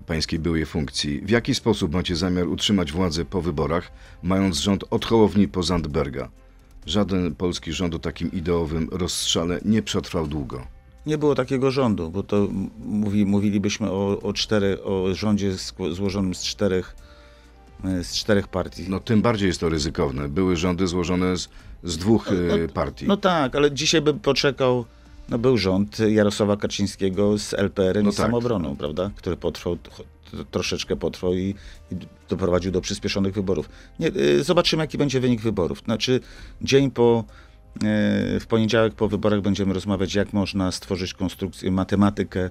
pańskiej 0.05 0.39
byłej 0.39 0.65
funkcji. 0.65 1.21
W 1.21 1.29
jaki 1.29 1.55
sposób 1.55 1.93
macie 1.93 2.15
zamiar 2.15 2.47
utrzymać 2.47 2.91
władzę 2.91 3.25
po 3.25 3.41
wyborach, 3.41 3.91
mając 4.23 4.59
rząd 4.59 4.83
od 4.89 5.05
Hołowni 5.05 5.47
po 5.47 5.63
Zandberga? 5.63 6.29
Żaden 6.85 7.35
polski 7.35 7.73
rząd 7.73 7.95
o 7.95 7.99
takim 7.99 8.31
ideowym 8.31 8.89
rozstrzale 8.91 9.59
nie 9.65 9.81
przetrwał 9.81 10.27
długo. 10.27 10.78
Nie 11.05 11.17
było 11.17 11.35
takiego 11.35 11.71
rządu, 11.71 12.09
bo 12.09 12.23
to 12.23 12.47
mówi, 12.85 13.25
mówilibyśmy 13.25 13.91
o, 13.91 14.19
o, 14.21 14.33
cztery, 14.33 14.83
o 14.83 15.15
rządzie 15.15 15.51
złożonym 15.91 16.35
z 16.35 16.43
czterech, 16.43 16.95
e, 17.85 18.03
z 18.03 18.13
czterech 18.15 18.47
partii. 18.47 18.85
No 18.89 18.99
tym 18.99 19.21
bardziej 19.21 19.47
jest 19.47 19.59
to 19.59 19.69
ryzykowne. 19.69 20.29
Były 20.29 20.55
rządy 20.57 20.87
złożone 20.87 21.37
z, 21.37 21.49
z 21.83 21.97
dwóch 21.97 22.29
e, 22.31 22.67
partii. 22.67 23.07
No 23.07 23.17
tak, 23.17 23.55
ale 23.55 23.71
dzisiaj 23.71 24.01
bym 24.01 24.19
poczekał, 24.19 24.85
no 25.29 25.37
był 25.37 25.57
rząd 25.57 25.97
Jarosława 25.99 26.57
Kaczyńskiego 26.57 27.37
z 27.37 27.53
LPR-em 27.53 28.05
No 28.05 28.11
i 28.11 28.15
tak. 28.15 28.25
samobroną, 28.25 28.75
prawda? 28.75 29.11
Który 29.15 29.37
potrwał, 29.37 29.75
tro- 29.75 30.45
troszeczkę 30.51 30.95
potrwał 30.95 31.33
i, 31.33 31.55
i 31.91 31.95
doprowadził 32.29 32.71
do 32.71 32.81
przyspieszonych 32.81 33.33
wyborów. 33.33 33.69
Nie, 33.99 34.07
y, 34.07 34.43
zobaczymy, 34.43 34.83
jaki 34.83 34.97
będzie 34.97 35.19
wynik 35.19 35.41
wyborów. 35.41 35.79
Znaczy, 35.85 36.19
dzień 36.61 36.91
po, 36.91 37.23
w 38.39 38.45
poniedziałek 38.49 38.93
po 38.93 39.07
wyborach 39.07 39.41
będziemy 39.41 39.73
rozmawiać, 39.73 40.15
jak 40.15 40.33
można 40.33 40.71
stworzyć 40.71 41.13
konstrukcję, 41.13 41.71
matematykę 41.71 42.49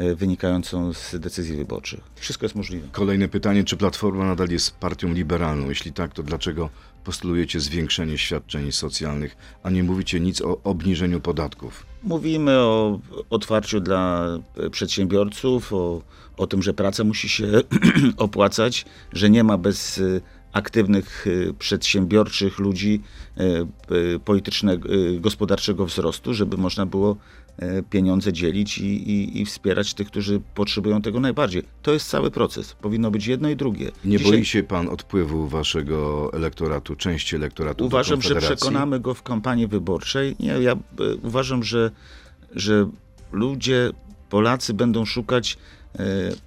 y, 0.00 0.16
wynikającą 0.16 0.92
z 0.92 1.20
decyzji 1.20 1.56
wyborczych. 1.56 2.00
Wszystko 2.16 2.44
jest 2.44 2.54
możliwe. 2.54 2.88
Kolejne 2.92 3.28
pytanie, 3.28 3.64
czy 3.64 3.76
Platforma 3.76 4.24
nadal 4.24 4.48
jest 4.48 4.76
partią 4.76 5.12
liberalną? 5.12 5.68
Jeśli 5.68 5.92
tak, 5.92 6.14
to 6.14 6.22
dlaczego 6.22 6.70
postulujecie 7.04 7.60
zwiększenie 7.60 8.18
świadczeń 8.18 8.72
socjalnych, 8.72 9.36
a 9.62 9.70
nie 9.70 9.82
mówicie 9.82 10.20
nic 10.20 10.42
o 10.42 10.62
obniżeniu 10.64 11.20
podatków? 11.20 11.86
Mówimy 12.02 12.52
o 12.58 13.00
otwarciu 13.30 13.80
dla 13.80 14.28
e, 14.56 14.70
przedsiębiorców, 14.70 15.72
o, 15.72 16.02
o 16.36 16.46
tym, 16.46 16.62
że 16.62 16.74
praca 16.74 17.04
musi 17.04 17.28
się 17.28 17.46
opłacać, 18.16 18.84
że 19.12 19.30
nie 19.30 19.44
ma 19.44 19.58
bez 19.58 19.98
e, 19.98 20.20
aktywnych, 20.56 21.26
e, 21.26 21.52
przedsiębiorczych 21.52 22.58
ludzi 22.58 23.02
e, 23.36 23.42
e, 23.42 23.66
politycznego, 24.24 24.88
gospodarczego 25.20 25.86
wzrostu, 25.86 26.34
żeby 26.34 26.56
można 26.56 26.86
było 26.86 27.16
pieniądze 27.90 28.32
dzielić 28.32 28.78
i, 28.78 29.10
i, 29.10 29.40
i 29.40 29.46
wspierać 29.46 29.94
tych, 29.94 30.06
którzy 30.06 30.40
potrzebują 30.54 31.02
tego 31.02 31.20
najbardziej. 31.20 31.62
To 31.82 31.92
jest 31.92 32.08
cały 32.08 32.30
proces. 32.30 32.72
Powinno 32.72 33.10
być 33.10 33.26
jedno 33.26 33.48
i 33.50 33.56
drugie. 33.56 33.90
Nie 34.04 34.18
Dzisiaj- 34.18 34.32
boi 34.32 34.44
się 34.44 34.62
pan 34.62 34.88
odpływu 34.88 35.48
waszego 35.48 36.30
elektoratu, 36.32 36.96
części 36.96 37.36
elektoratu 37.36 37.86
Uważam, 37.86 38.22
że 38.22 38.34
przekonamy 38.34 39.00
go 39.00 39.14
w 39.14 39.22
kampanii 39.22 39.66
wyborczej. 39.66 40.36
Nie, 40.40 40.52
ja 40.52 40.76
uważam, 41.22 41.62
że, 41.62 41.90
że 42.54 42.88
ludzie, 43.32 43.90
Polacy 44.30 44.74
będą 44.74 45.04
szukać 45.04 45.58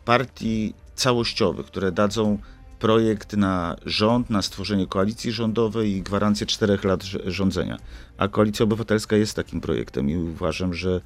partii 0.06 0.74
całościowych, 0.96 1.66
które 1.66 1.92
dadzą 1.92 2.38
projekt 2.80 3.34
na 3.38 3.76
rząd, 3.86 4.30
na 4.30 4.42
stworzenie 4.42 4.88
koalicji 4.88 5.32
rządowej 5.32 5.92
i 5.92 6.02
gwarancję 6.02 6.48
czterech 6.48 6.84
lat 6.84 7.04
rz- 7.04 7.30
rządzenia. 7.30 7.78
A 8.18 8.28
Koalicja 8.28 8.64
Obywatelska 8.64 9.16
jest 9.16 9.36
takim 9.36 9.62
projektem 9.62 10.10
i 10.10 10.18
uważam, 10.18 10.74
że, 10.74 11.02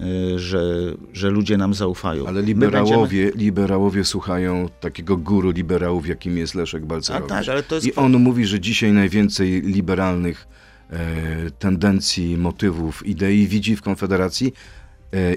e, 0.00 0.38
że, 0.38 0.62
że 1.12 1.30
ludzie 1.30 1.56
nam 1.56 1.74
zaufają. 1.74 2.26
Ale 2.26 2.42
liberałowie, 2.42 3.30
liberałowie 3.34 4.04
słuchają 4.04 4.68
takiego 4.80 5.16
guru 5.16 5.50
liberałów, 5.50 6.08
jakim 6.08 6.38
jest 6.38 6.54
Leszek 6.54 6.86
Balcerowicz. 6.86 7.28
Tak, 7.28 7.48
ale 7.48 7.62
to 7.62 7.74
jest 7.74 7.86
I 7.86 7.94
on 7.94 8.12
mówi, 8.12 8.46
że 8.46 8.60
dzisiaj 8.60 8.92
najwięcej 8.92 9.62
liberalnych 9.62 10.48
e, 10.90 11.50
tendencji, 11.50 12.36
motywów, 12.36 13.06
idei 13.06 13.46
widzi 13.46 13.76
w 13.76 13.82
Konfederacji 13.82 14.52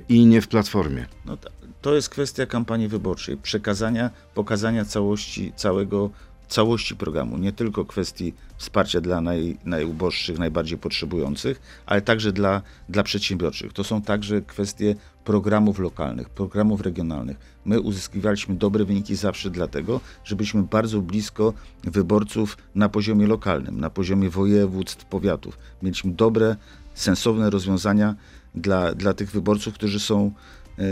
i 0.10 0.26
nie 0.26 0.42
w 0.42 0.48
Platformie. 0.48 1.06
No 1.26 1.38
to, 1.38 1.50
to 1.82 1.96
jest 1.96 2.10
kwestia 2.10 2.46
kampanii 2.46 2.88
wyborczej, 2.88 3.38
przekazania, 3.38 4.10
pokazania 4.34 4.86
całości, 4.86 5.54
całego, 5.56 6.10
całości 6.48 6.96
programu, 6.96 7.38
nie 7.38 7.52
tylko 7.52 7.86
kwestii 7.86 8.34
wsparcia 8.58 9.02
dla 9.02 9.22
naj, 9.22 9.58
najuboższych, 9.66 10.40
najbardziej 10.40 10.78
potrzebujących, 10.78 11.62
ale 11.86 12.02
także 12.02 12.32
dla, 12.32 12.62
dla 12.90 13.04
przedsiębiorczych. 13.04 13.74
To 13.74 13.84
są 13.84 14.02
także 14.02 14.42
kwestie 14.42 14.96
programów 15.24 15.80
lokalnych, 15.80 16.30
programów 16.30 16.82
regionalnych. 16.82 17.38
My 17.66 17.82
uzyskiwaliśmy 17.82 18.56
dobre 18.56 18.86
wyniki 18.86 19.16
zawsze 19.16 19.50
dlatego, 19.50 20.00
że 20.24 20.36
byliśmy 20.36 20.64
bardzo 20.64 21.02
blisko 21.02 21.54
wyborców 21.84 22.58
na 22.76 22.90
poziomie 22.90 23.28
lokalnym, 23.28 23.80
na 23.80 23.90
poziomie 23.90 24.30
województw, 24.30 25.06
powiatów. 25.06 25.58
Mieliśmy 25.84 26.12
dobre, 26.12 26.56
sensowne 26.94 27.50
rozwiązania 27.50 28.16
dla, 28.56 28.96
dla 28.96 29.14
tych 29.14 29.32
wyborców, 29.32 29.74
którzy 29.74 30.00
są 30.00 30.32
e, 30.78 30.84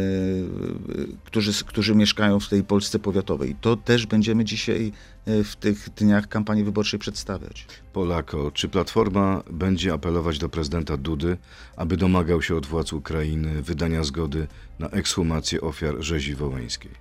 którzy, 1.24 1.64
którzy 1.66 1.96
mieszkają 1.96 2.40
w 2.40 2.50
tej 2.50 2.64
Polsce 2.64 3.00
powiatowej. 3.00 3.56
To 3.62 3.76
też 3.76 4.06
będziemy 4.06 4.46
dzisiaj 4.46 4.92
e, 5.26 5.44
w 5.44 5.56
tych 5.56 5.90
dniach 5.90 6.28
kampanii 6.28 6.64
wyborczej 6.64 7.00
przedstawiać. 7.00 7.68
Polako, 7.94 8.52
czy 8.52 8.70
Platforma 8.70 9.44
będzie 9.52 9.94
apelować 9.94 10.40
do 10.40 10.50
prezydenta 10.50 10.98
Dudy, 10.98 11.38
aby 11.76 11.98
domagał 11.98 12.42
się 12.42 12.56
od 12.56 12.66
władz 12.66 12.94
Ukrainy 12.94 13.62
wydania 13.62 14.04
zgody 14.04 14.48
na 14.80 14.90
ekshumację 14.90 15.62
ofiar 15.62 15.96
rzezi 16.00 16.36
wołyńskiej? 16.36 16.92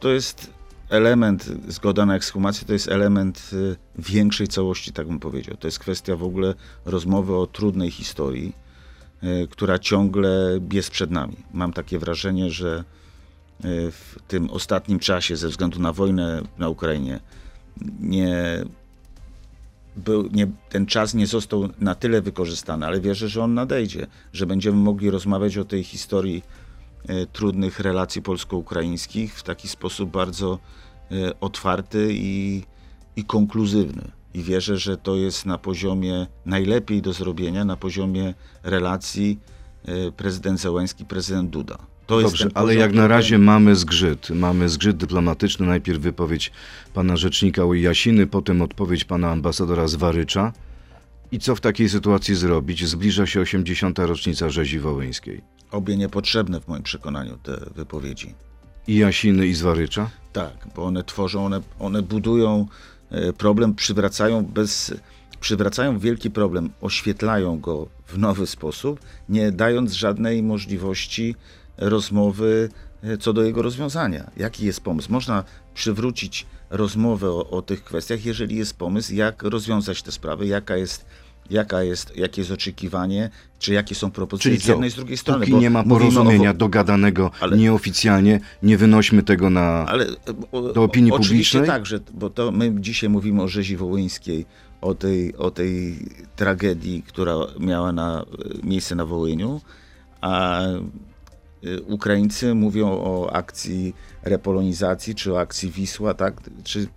To 0.00 0.10
jest 0.10 0.50
element, 0.90 1.44
zgoda 1.68 2.06
na 2.06 2.16
ekshumację 2.16 2.66
to 2.66 2.72
jest 2.72 2.88
element 2.88 3.50
e, 3.52 3.76
większej 4.02 4.48
całości, 4.48 4.92
tak 4.92 5.06
bym 5.06 5.20
powiedział. 5.20 5.56
To 5.56 5.68
jest 5.68 5.78
kwestia 5.78 6.16
w 6.16 6.22
ogóle 6.22 6.54
rozmowy 6.84 7.36
o 7.36 7.46
trudnej 7.46 7.90
historii, 7.90 8.52
która 9.50 9.78
ciągle 9.78 10.60
jest 10.72 10.90
przed 10.90 11.10
nami. 11.10 11.36
Mam 11.52 11.72
takie 11.72 11.98
wrażenie, 11.98 12.50
że 12.50 12.76
e, 12.78 12.84
w 13.90 14.16
tym 14.28 14.50
ostatnim 14.50 14.98
czasie, 14.98 15.36
ze 15.36 15.48
względu 15.48 15.80
na 15.80 15.92
wojnę 15.92 16.42
na 16.58 16.68
Ukrainie, 16.68 17.20
nie, 18.00 18.64
był, 19.96 20.28
nie, 20.32 20.46
ten 20.68 20.86
czas 20.86 21.14
nie 21.14 21.26
został 21.26 21.68
na 21.78 21.94
tyle 21.94 22.22
wykorzystany, 22.22 22.86
ale 22.86 23.00
wierzę, 23.00 23.28
że 23.28 23.42
on 23.42 23.54
nadejdzie, 23.54 24.06
że 24.32 24.46
będziemy 24.46 24.76
mogli 24.76 25.10
rozmawiać 25.10 25.58
o 25.58 25.64
tej 25.64 25.84
historii 25.84 26.42
e, 27.08 27.26
trudnych 27.26 27.80
relacji 27.80 28.22
polsko-ukraińskich 28.22 29.34
w 29.34 29.42
taki 29.42 29.68
sposób 29.68 30.10
bardzo 30.10 30.58
e, 31.10 31.40
otwarty 31.40 32.08
i, 32.12 32.62
i 33.16 33.24
konkluzywny. 33.24 34.19
I 34.34 34.42
wierzę, 34.42 34.78
że 34.78 34.96
to 34.96 35.16
jest 35.16 35.46
na 35.46 35.58
poziomie 35.58 36.26
najlepiej 36.46 37.02
do 37.02 37.12
zrobienia, 37.12 37.64
na 37.64 37.76
poziomie 37.76 38.34
relacji 38.62 39.38
e, 39.84 40.12
prezydent 40.12 40.60
Zełenski, 40.60 41.04
prezydent 41.04 41.50
Duda. 41.50 41.78
To 42.06 42.20
Dobrze, 42.22 42.48
ale 42.54 42.66
poziom, 42.66 42.80
jak 42.80 42.94
na 42.94 43.08
razie 43.08 43.38
mamy 43.38 43.76
zgrzyt. 43.76 44.30
Mamy 44.30 44.68
zgrzyt 44.68 44.96
dyplomatyczny. 44.96 45.66
Najpierw 45.66 46.00
wypowiedź 46.00 46.52
pana 46.94 47.16
rzecznika 47.16 47.62
Jasiny, 47.74 48.26
potem 48.26 48.62
odpowiedź 48.62 49.04
pana 49.04 49.30
ambasadora 49.30 49.88
Zwarycza. 49.88 50.52
I 51.32 51.38
co 51.38 51.56
w 51.56 51.60
takiej 51.60 51.88
sytuacji 51.88 52.34
zrobić? 52.34 52.88
Zbliża 52.88 53.26
się 53.26 53.40
80. 53.40 53.98
rocznica 53.98 54.50
rzezi 54.50 54.78
wołyńskiej. 54.78 55.40
Obie 55.70 55.96
niepotrzebne 55.96 56.60
w 56.60 56.68
moim 56.68 56.82
przekonaniu 56.82 57.38
te 57.42 57.56
wypowiedzi. 57.74 58.34
I 58.86 58.96
Jasiny, 58.96 59.46
i 59.46 59.54
Zwarycza? 59.54 60.10
Tak, 60.32 60.68
bo 60.76 60.84
one 60.84 61.04
tworzą, 61.04 61.46
one, 61.46 61.60
one 61.78 62.02
budują 62.02 62.66
problem, 63.38 63.74
przywracają 63.74 64.44
bez, 64.44 64.94
przywracają 65.40 65.98
wielki 65.98 66.30
problem, 66.30 66.70
oświetlają 66.80 67.60
go 67.60 67.86
w 68.06 68.18
nowy 68.18 68.46
sposób, 68.46 69.00
nie 69.28 69.52
dając 69.52 69.92
żadnej 69.92 70.42
możliwości 70.42 71.34
rozmowy 71.76 72.68
e, 73.02 73.18
co 73.18 73.32
do 73.32 73.42
jego 73.42 73.62
rozwiązania. 73.62 74.30
Jaki 74.36 74.66
jest 74.66 74.80
pomysł? 74.80 75.12
Można 75.12 75.44
przywrócić 75.74 76.46
rozmowę 76.70 77.30
o, 77.30 77.50
o 77.50 77.62
tych 77.62 77.84
kwestiach, 77.84 78.24
jeżeli 78.24 78.56
jest 78.56 78.76
pomysł, 78.76 79.14
jak 79.14 79.42
rozwiązać 79.42 80.02
te 80.02 80.12
sprawy, 80.12 80.46
jaka 80.46 80.76
jest, 80.76 81.06
jaka 81.50 81.82
jest, 81.82 82.16
jakie 82.16 82.40
jest 82.40 82.50
oczekiwanie, 82.50 83.30
czy 83.58 83.72
jakie 83.72 83.94
są 83.94 84.10
propozycje 84.10 84.50
Czyli 84.50 84.62
z 84.62 84.64
co? 84.66 84.72
jednej 84.72 84.88
i 84.88 84.92
z 84.92 84.94
drugiej 84.94 85.16
strony. 85.16 85.46
Póki 85.46 85.58
nie 85.58 85.70
ma 85.70 85.82
mówimy 85.82 85.94
o 85.94 85.98
porozumienia 85.98 86.54
dogadanego 86.54 87.30
Ale- 87.40 87.56
nieoficjalnie, 87.56 88.40
nie 88.62 88.76
wynośmy 88.78 89.22
tego 89.22 89.50
na... 89.50 89.86
Ale 89.88 90.06
o, 90.52 90.60
do 90.62 90.82
opinii 90.82 91.12
oczywiście 91.12 91.58
publicznej? 91.58 91.78
tak, 91.78 91.86
że, 91.86 92.00
bo 92.14 92.30
to 92.30 92.52
my 92.52 92.74
dzisiaj 92.80 93.10
mówimy 93.10 93.42
o 93.42 93.48
rzezi 93.48 93.76
wołyńskiej, 93.76 94.46
o 94.80 94.94
tej, 94.94 95.36
o 95.36 95.50
tej 95.50 95.98
tragedii, 96.36 97.02
która 97.06 97.34
miała 97.60 97.92
na, 97.92 98.24
miejsce 98.62 98.94
na 98.94 99.04
Wołyniu, 99.04 99.60
a 100.20 100.62
y, 101.64 101.82
Ukraińcy 101.82 102.54
mówią 102.54 102.88
o 102.88 103.32
akcji 103.32 103.94
repolonizacji, 104.22 105.14
czy 105.14 105.32
o 105.34 105.40
akcji 105.40 105.70
Wisła, 105.70 106.14
tak? 106.14 106.40
Czy 106.64 106.88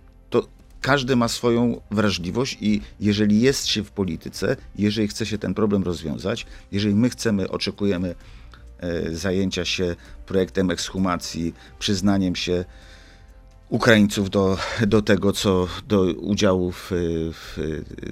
każdy 0.84 1.16
ma 1.16 1.28
swoją 1.28 1.80
wrażliwość 1.90 2.58
i 2.60 2.80
jeżeli 3.00 3.40
jest 3.40 3.66
się 3.66 3.84
w 3.84 3.90
polityce, 3.90 4.56
jeżeli 4.78 5.08
chce 5.08 5.26
się 5.26 5.38
ten 5.38 5.54
problem 5.54 5.82
rozwiązać, 5.82 6.46
jeżeli 6.72 6.94
my 6.94 7.10
chcemy, 7.10 7.50
oczekujemy 7.50 8.14
e, 8.78 9.14
zajęcia 9.14 9.64
się 9.64 9.96
projektem 10.26 10.70
ekshumacji, 10.70 11.54
przyznaniem 11.78 12.36
się 12.36 12.64
Ukraińców 13.68 14.30
do, 14.30 14.58
do 14.86 15.02
tego, 15.02 15.32
co 15.32 15.68
do 15.88 16.02
udziału 16.02 16.72
w, 16.72 16.90
w 17.32 17.58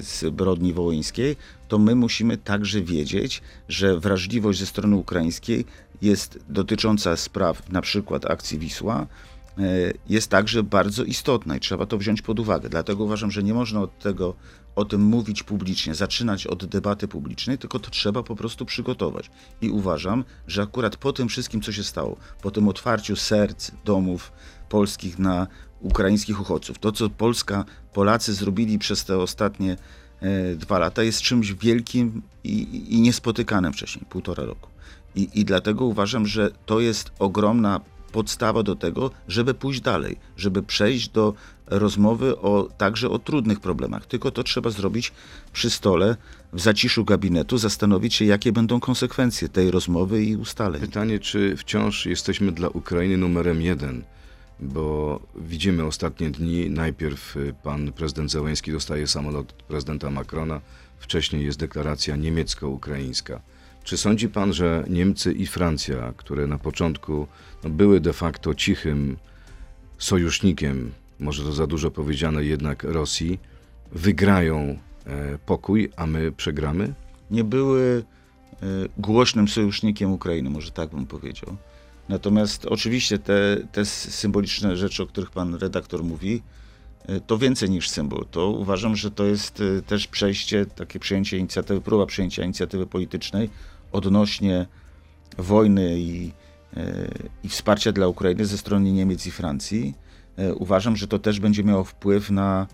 zbrodni 0.00 0.72
wołyńskiej, 0.72 1.36
to 1.68 1.78
my 1.78 1.94
musimy 1.94 2.36
także 2.36 2.82
wiedzieć, 2.82 3.42
że 3.68 3.98
wrażliwość 4.00 4.58
ze 4.58 4.66
strony 4.66 4.96
ukraińskiej 4.96 5.64
jest 6.02 6.38
dotycząca 6.48 7.16
spraw 7.16 7.72
na 7.72 7.82
przykład 7.82 8.30
akcji 8.30 8.58
Wisła, 8.58 9.06
jest 10.08 10.30
także 10.30 10.62
bardzo 10.62 11.04
istotna 11.04 11.56
i 11.56 11.60
trzeba 11.60 11.86
to 11.86 11.98
wziąć 11.98 12.22
pod 12.22 12.40
uwagę. 12.40 12.68
Dlatego 12.68 13.04
uważam, 13.04 13.30
że 13.30 13.42
nie 13.42 13.54
można 13.54 13.80
od 13.80 13.98
tego 13.98 14.34
o 14.76 14.84
tym 14.84 15.02
mówić 15.02 15.42
publicznie, 15.42 15.94
zaczynać 15.94 16.46
od 16.46 16.64
debaty 16.64 17.08
publicznej, 17.08 17.58
tylko 17.58 17.78
to 17.78 17.90
trzeba 17.90 18.22
po 18.22 18.36
prostu 18.36 18.66
przygotować. 18.66 19.30
I 19.60 19.70
uważam, 19.70 20.24
że 20.46 20.62
akurat 20.62 20.96
po 20.96 21.12
tym 21.12 21.28
wszystkim, 21.28 21.60
co 21.60 21.72
się 21.72 21.84
stało, 21.84 22.16
po 22.42 22.50
tym 22.50 22.68
otwarciu 22.68 23.16
serc, 23.16 23.70
domów 23.84 24.32
polskich 24.68 25.18
na 25.18 25.46
ukraińskich 25.80 26.40
uchodźców, 26.40 26.78
to 26.78 26.92
co 26.92 27.10
Polska, 27.10 27.64
Polacy 27.92 28.34
zrobili 28.34 28.78
przez 28.78 29.04
te 29.04 29.18
ostatnie 29.18 29.76
e, 30.20 30.54
dwa 30.56 30.78
lata 30.78 31.02
jest 31.02 31.22
czymś 31.22 31.52
wielkim 31.52 32.22
i, 32.44 32.84
i 32.94 33.00
niespotykanym 33.00 33.72
wcześniej, 33.72 34.04
półtora 34.10 34.44
roku. 34.44 34.68
I, 35.14 35.28
I 35.34 35.44
dlatego 35.44 35.84
uważam, 35.84 36.26
że 36.26 36.50
to 36.66 36.80
jest 36.80 37.10
ogromna 37.18 37.80
podstawa 38.12 38.62
do 38.62 38.76
tego, 38.76 39.10
żeby 39.28 39.54
pójść 39.54 39.80
dalej, 39.80 40.16
żeby 40.36 40.62
przejść 40.62 41.08
do 41.08 41.34
rozmowy 41.66 42.38
o, 42.38 42.68
także 42.78 43.10
o 43.10 43.18
trudnych 43.18 43.60
problemach. 43.60 44.06
Tylko 44.06 44.30
to 44.30 44.42
trzeba 44.42 44.70
zrobić 44.70 45.12
przy 45.52 45.70
stole, 45.70 46.16
w 46.52 46.60
zaciszu 46.60 47.04
gabinetu, 47.04 47.58
zastanowić 47.58 48.14
się, 48.14 48.24
jakie 48.24 48.52
będą 48.52 48.80
konsekwencje 48.80 49.48
tej 49.48 49.70
rozmowy 49.70 50.24
i 50.24 50.36
ustaleń. 50.36 50.80
Pytanie, 50.80 51.18
czy 51.18 51.56
wciąż 51.56 52.06
jesteśmy 52.06 52.52
dla 52.52 52.68
Ukrainy 52.68 53.16
numerem 53.16 53.62
jeden? 53.62 54.04
Bo 54.60 55.20
widzimy 55.36 55.84
ostatnie 55.84 56.30
dni, 56.30 56.70
najpierw 56.70 57.36
y, 57.36 57.54
pan 57.62 57.92
prezydent 57.92 58.30
Zełenski 58.30 58.72
dostaje 58.72 59.06
samolot 59.06 59.52
prezydenta 59.52 60.10
Macrona, 60.10 60.60
wcześniej 60.98 61.44
jest 61.44 61.58
deklaracja 61.58 62.16
niemiecko-ukraińska. 62.16 63.40
Czy 63.84 63.96
sądzi 63.96 64.28
pan, 64.28 64.52
że 64.52 64.84
Niemcy 64.88 65.32
i 65.32 65.46
Francja, 65.46 66.12
które 66.16 66.46
na 66.46 66.58
początku 66.58 67.26
no, 67.64 67.70
były 67.70 68.00
de 68.00 68.12
facto 68.12 68.54
cichym 68.54 69.16
sojusznikiem, 69.98 70.92
może 71.18 71.42
to 71.42 71.52
za 71.52 71.66
dużo 71.66 71.90
powiedziane 71.90 72.44
jednak 72.44 72.84
Rosji, 72.84 73.40
wygrają 73.92 74.78
e, 75.06 75.38
pokój, 75.46 75.90
a 75.96 76.06
my 76.06 76.32
przegramy? 76.32 76.94
nie 77.32 77.44
były 77.44 78.04
e, 78.52 78.66
głośnym 78.98 79.48
sojusznikiem 79.48 80.12
Ukrainy, 80.12 80.50
może 80.50 80.70
tak 80.70 80.90
bym 80.90 81.06
powiedział. 81.06 81.56
Natomiast 82.08 82.66
oczywiście 82.66 83.18
te, 83.18 83.56
te 83.72 83.84
symboliczne 83.84 84.76
rzeczy, 84.76 85.02
o 85.02 85.06
których 85.06 85.30
pan 85.30 85.54
redaktor 85.54 86.04
mówi, 86.04 86.42
e, 87.06 87.20
to 87.20 87.38
więcej 87.38 87.70
niż 87.70 87.90
symbol. 87.90 88.26
To 88.30 88.48
uważam, 88.48 88.96
że 88.96 89.10
to 89.10 89.24
jest 89.24 89.60
e, 89.60 89.82
też 89.82 90.06
przejście, 90.06 90.66
takie 90.66 90.98
przejęcie 90.98 91.38
inicjatywy, 91.38 91.80
próba 91.80 92.06
przejęcia 92.06 92.44
inicjatywy 92.44 92.86
politycznej 92.86 93.50
odnośnie 93.92 94.66
wojny 95.38 96.00
i, 96.00 96.32
e, 96.76 97.08
i 97.44 97.48
wsparcia 97.48 97.92
dla 97.92 98.08
Ukrainy 98.08 98.46
ze 98.46 98.58
strony 98.58 98.92
Niemiec 98.92 99.26
i 99.26 99.30
Francji. 99.30 99.94
E, 100.36 100.54
Uważam, 100.54 100.96
że 100.96 101.08
to 101.08 101.18
też 101.18 101.40
będzie 101.40 101.64
miało 101.64 101.84
wpływ 101.84 102.30
na, 102.30 102.66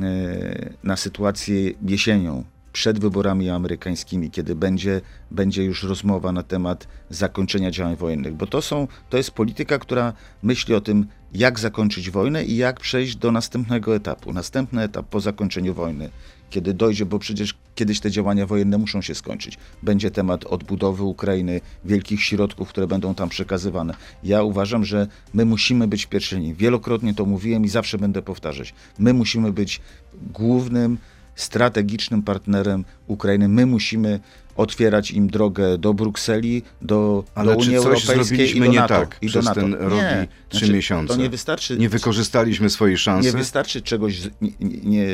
e, 0.00 0.70
na 0.82 0.96
sytuację 0.96 1.72
jesienią, 1.82 2.44
przed 2.74 2.98
wyborami 2.98 3.50
amerykańskimi, 3.50 4.30
kiedy 4.30 4.54
będzie, 4.54 5.00
będzie 5.30 5.64
już 5.64 5.82
rozmowa 5.82 6.32
na 6.32 6.42
temat 6.42 6.88
zakończenia 7.10 7.70
działań 7.70 7.96
wojennych. 7.96 8.34
Bo 8.34 8.46
to, 8.46 8.62
są, 8.62 8.88
to 9.10 9.16
jest 9.16 9.30
polityka, 9.30 9.78
która 9.78 10.12
myśli 10.42 10.74
o 10.74 10.80
tym, 10.80 11.06
jak 11.34 11.58
zakończyć 11.58 12.10
wojnę 12.10 12.44
i 12.44 12.56
jak 12.56 12.80
przejść 12.80 13.16
do 13.16 13.32
następnego 13.32 13.96
etapu. 13.96 14.32
Następny 14.32 14.82
etap 14.82 15.06
po 15.06 15.20
zakończeniu 15.20 15.74
wojny, 15.74 16.10
kiedy 16.54 16.74
dojdzie, 16.74 17.06
bo 17.06 17.18
przecież 17.18 17.54
kiedyś 17.74 18.00
te 18.00 18.10
działania 18.10 18.46
wojenne 18.46 18.78
muszą 18.78 19.02
się 19.02 19.14
skończyć. 19.14 19.58
Będzie 19.82 20.10
temat 20.10 20.44
odbudowy 20.44 21.02
Ukrainy, 21.02 21.60
wielkich 21.84 22.22
środków, 22.22 22.68
które 22.68 22.86
będą 22.86 23.14
tam 23.14 23.28
przekazywane. 23.28 23.94
Ja 24.24 24.42
uważam, 24.42 24.84
że 24.84 25.06
my 25.34 25.44
musimy 25.44 25.88
być 25.88 26.06
w 26.06 26.08
pierwszej 26.08 26.38
linii. 26.38 26.54
Wielokrotnie 26.54 27.14
to 27.14 27.24
mówiłem 27.24 27.64
i 27.64 27.68
zawsze 27.68 27.98
będę 27.98 28.22
powtarzać. 28.22 28.74
My 28.98 29.14
musimy 29.14 29.52
być 29.52 29.80
głównym, 30.32 30.98
strategicznym 31.36 32.22
partnerem 32.22 32.84
Ukrainy. 33.06 33.48
My 33.48 33.66
musimy 33.66 34.20
otwierać 34.56 35.10
im 35.10 35.28
drogę 35.28 35.78
do 35.78 35.94
Brukseli, 35.94 36.62
do, 36.82 37.24
Ale 37.34 37.54
do 37.54 37.60
czy 37.60 37.66
Unii 37.66 37.76
Europejskiej 37.76 38.56
i 38.56 38.60
do 38.60 38.66
nie 38.66 38.78
NATO. 38.78 38.94
tak 38.94 39.16
i 39.22 39.26
do 39.26 39.30
przez 39.30 39.44
NATO. 39.44 39.60
ten 39.60 39.70
Nie. 39.70 40.28
trzy 40.48 40.58
Znaczy, 40.58 40.72
miesiące? 40.74 41.14
To 41.14 41.20
nie 41.20 41.30
wystarczy. 41.30 41.76
Nie 41.78 41.88
wykorzystaliśmy 41.88 42.70
swojej 42.70 42.98
szansy? 42.98 43.26
Nie 43.32 43.38
wystarczy 43.38 43.82
czegoś, 43.82 44.20
nie, 44.40 44.50
nie, 44.60 45.06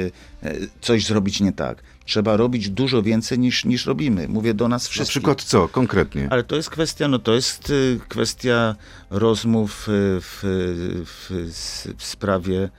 coś 0.81 1.07
zrobić 1.07 1.41
nie 1.41 1.53
tak. 1.53 1.83
Trzeba 2.05 2.37
robić 2.37 2.71
dużo 2.71 3.03
więcej 3.03 3.39
niż, 3.39 3.65
niż 3.65 3.87
robimy. 3.87 4.29
Mówię 4.29 4.55
do 4.55 4.69
nas 4.69 4.85
Na 4.85 4.89
wszystkich. 4.91 5.11
przykład 5.13 5.43
co 5.43 5.69
konkretnie? 5.69 6.29
Ale 6.31 6.45
to 6.45 6.57
jest 6.57 6.71
kwestia, 6.71 7.09
no 7.09 7.19
to 7.19 7.35
jest 7.35 7.71
y, 7.71 8.01
kwestia 8.09 8.75
rozmów 9.11 9.89
y, 9.89 9.93
w, 10.21 10.41
w, 11.07 11.31
s- 11.49 11.89
w 11.97 12.05
sprawie 12.05 12.65
y, 12.65 12.71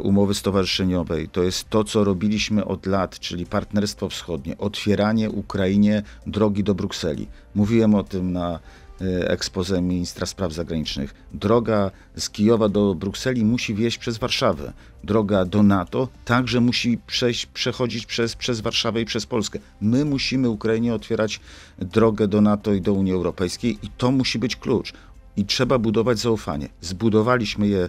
umowy 0.00 0.34
stowarzyszeniowej. 0.34 1.28
To 1.28 1.42
jest 1.42 1.70
to, 1.70 1.84
co 1.84 2.04
robiliśmy 2.04 2.64
od 2.64 2.86
lat, 2.86 3.18
czyli 3.18 3.46
Partnerstwo 3.46 4.08
Wschodnie, 4.08 4.58
otwieranie 4.58 5.30
Ukrainie 5.30 6.02
drogi 6.26 6.64
do 6.64 6.74
Brukseli. 6.74 7.26
Mówiłem 7.54 7.94
o 7.94 8.02
tym 8.02 8.32
na 8.32 8.58
y, 9.00 9.28
expose 9.28 9.82
ministra 9.82 10.26
spraw 10.26 10.52
zagranicznych. 10.52 11.14
Droga 11.34 11.90
z 12.16 12.30
Kijowa 12.30 12.68
do 12.68 12.94
Brukseli 12.94 13.44
musi 13.44 13.74
wieść 13.74 13.98
przez 13.98 14.18
Warszawę. 14.18 14.72
Droga 15.04 15.44
do 15.44 15.62
NATO 15.62 16.08
także 16.24 16.60
musi 16.60 16.98
przejść, 17.06 17.46
przechodzić 17.46 18.06
przez, 18.06 18.36
przez 18.36 18.60
Warszawę 18.60 19.00
i 19.00 19.04
przez 19.04 19.26
Polskę. 19.26 19.58
My 19.80 20.04
musimy 20.04 20.48
Ukrainie 20.48 20.94
otwierać 20.94 21.40
drogę 21.78 22.28
do 22.28 22.40
NATO 22.40 22.72
i 22.72 22.80
do 22.80 22.92
Unii 22.92 23.12
Europejskiej 23.12 23.78
i 23.82 23.88
to 23.96 24.10
musi 24.10 24.38
być 24.38 24.56
klucz. 24.56 24.92
I 25.36 25.44
trzeba 25.44 25.78
budować 25.78 26.18
zaufanie. 26.18 26.68
Zbudowaliśmy 26.80 27.68
je 27.68 27.88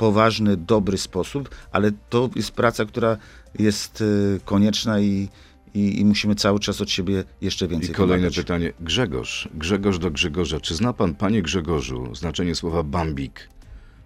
poważny, 0.00 0.56
dobry 0.56 0.98
sposób, 0.98 1.50
ale 1.72 1.92
to 2.08 2.30
jest 2.36 2.50
praca, 2.52 2.84
która 2.84 3.16
jest 3.58 4.00
y, 4.00 4.40
konieczna 4.44 5.00
i, 5.00 5.28
i, 5.74 6.00
i 6.00 6.04
musimy 6.04 6.34
cały 6.34 6.60
czas 6.60 6.80
od 6.80 6.90
siebie 6.90 7.24
jeszcze 7.40 7.64
I 7.66 7.68
więcej 7.68 7.94
kolejne 7.94 8.16
wymagać. 8.16 8.36
pytanie. 8.36 8.72
Grzegorz, 8.80 9.48
Grzegorz 9.54 9.98
do 9.98 10.10
Grzegorza. 10.10 10.60
Czy 10.60 10.74
zna 10.74 10.92
pan, 10.92 11.14
panie 11.14 11.42
Grzegorzu, 11.42 12.14
znaczenie 12.14 12.54
słowa 12.54 12.82
bambik? 12.82 13.48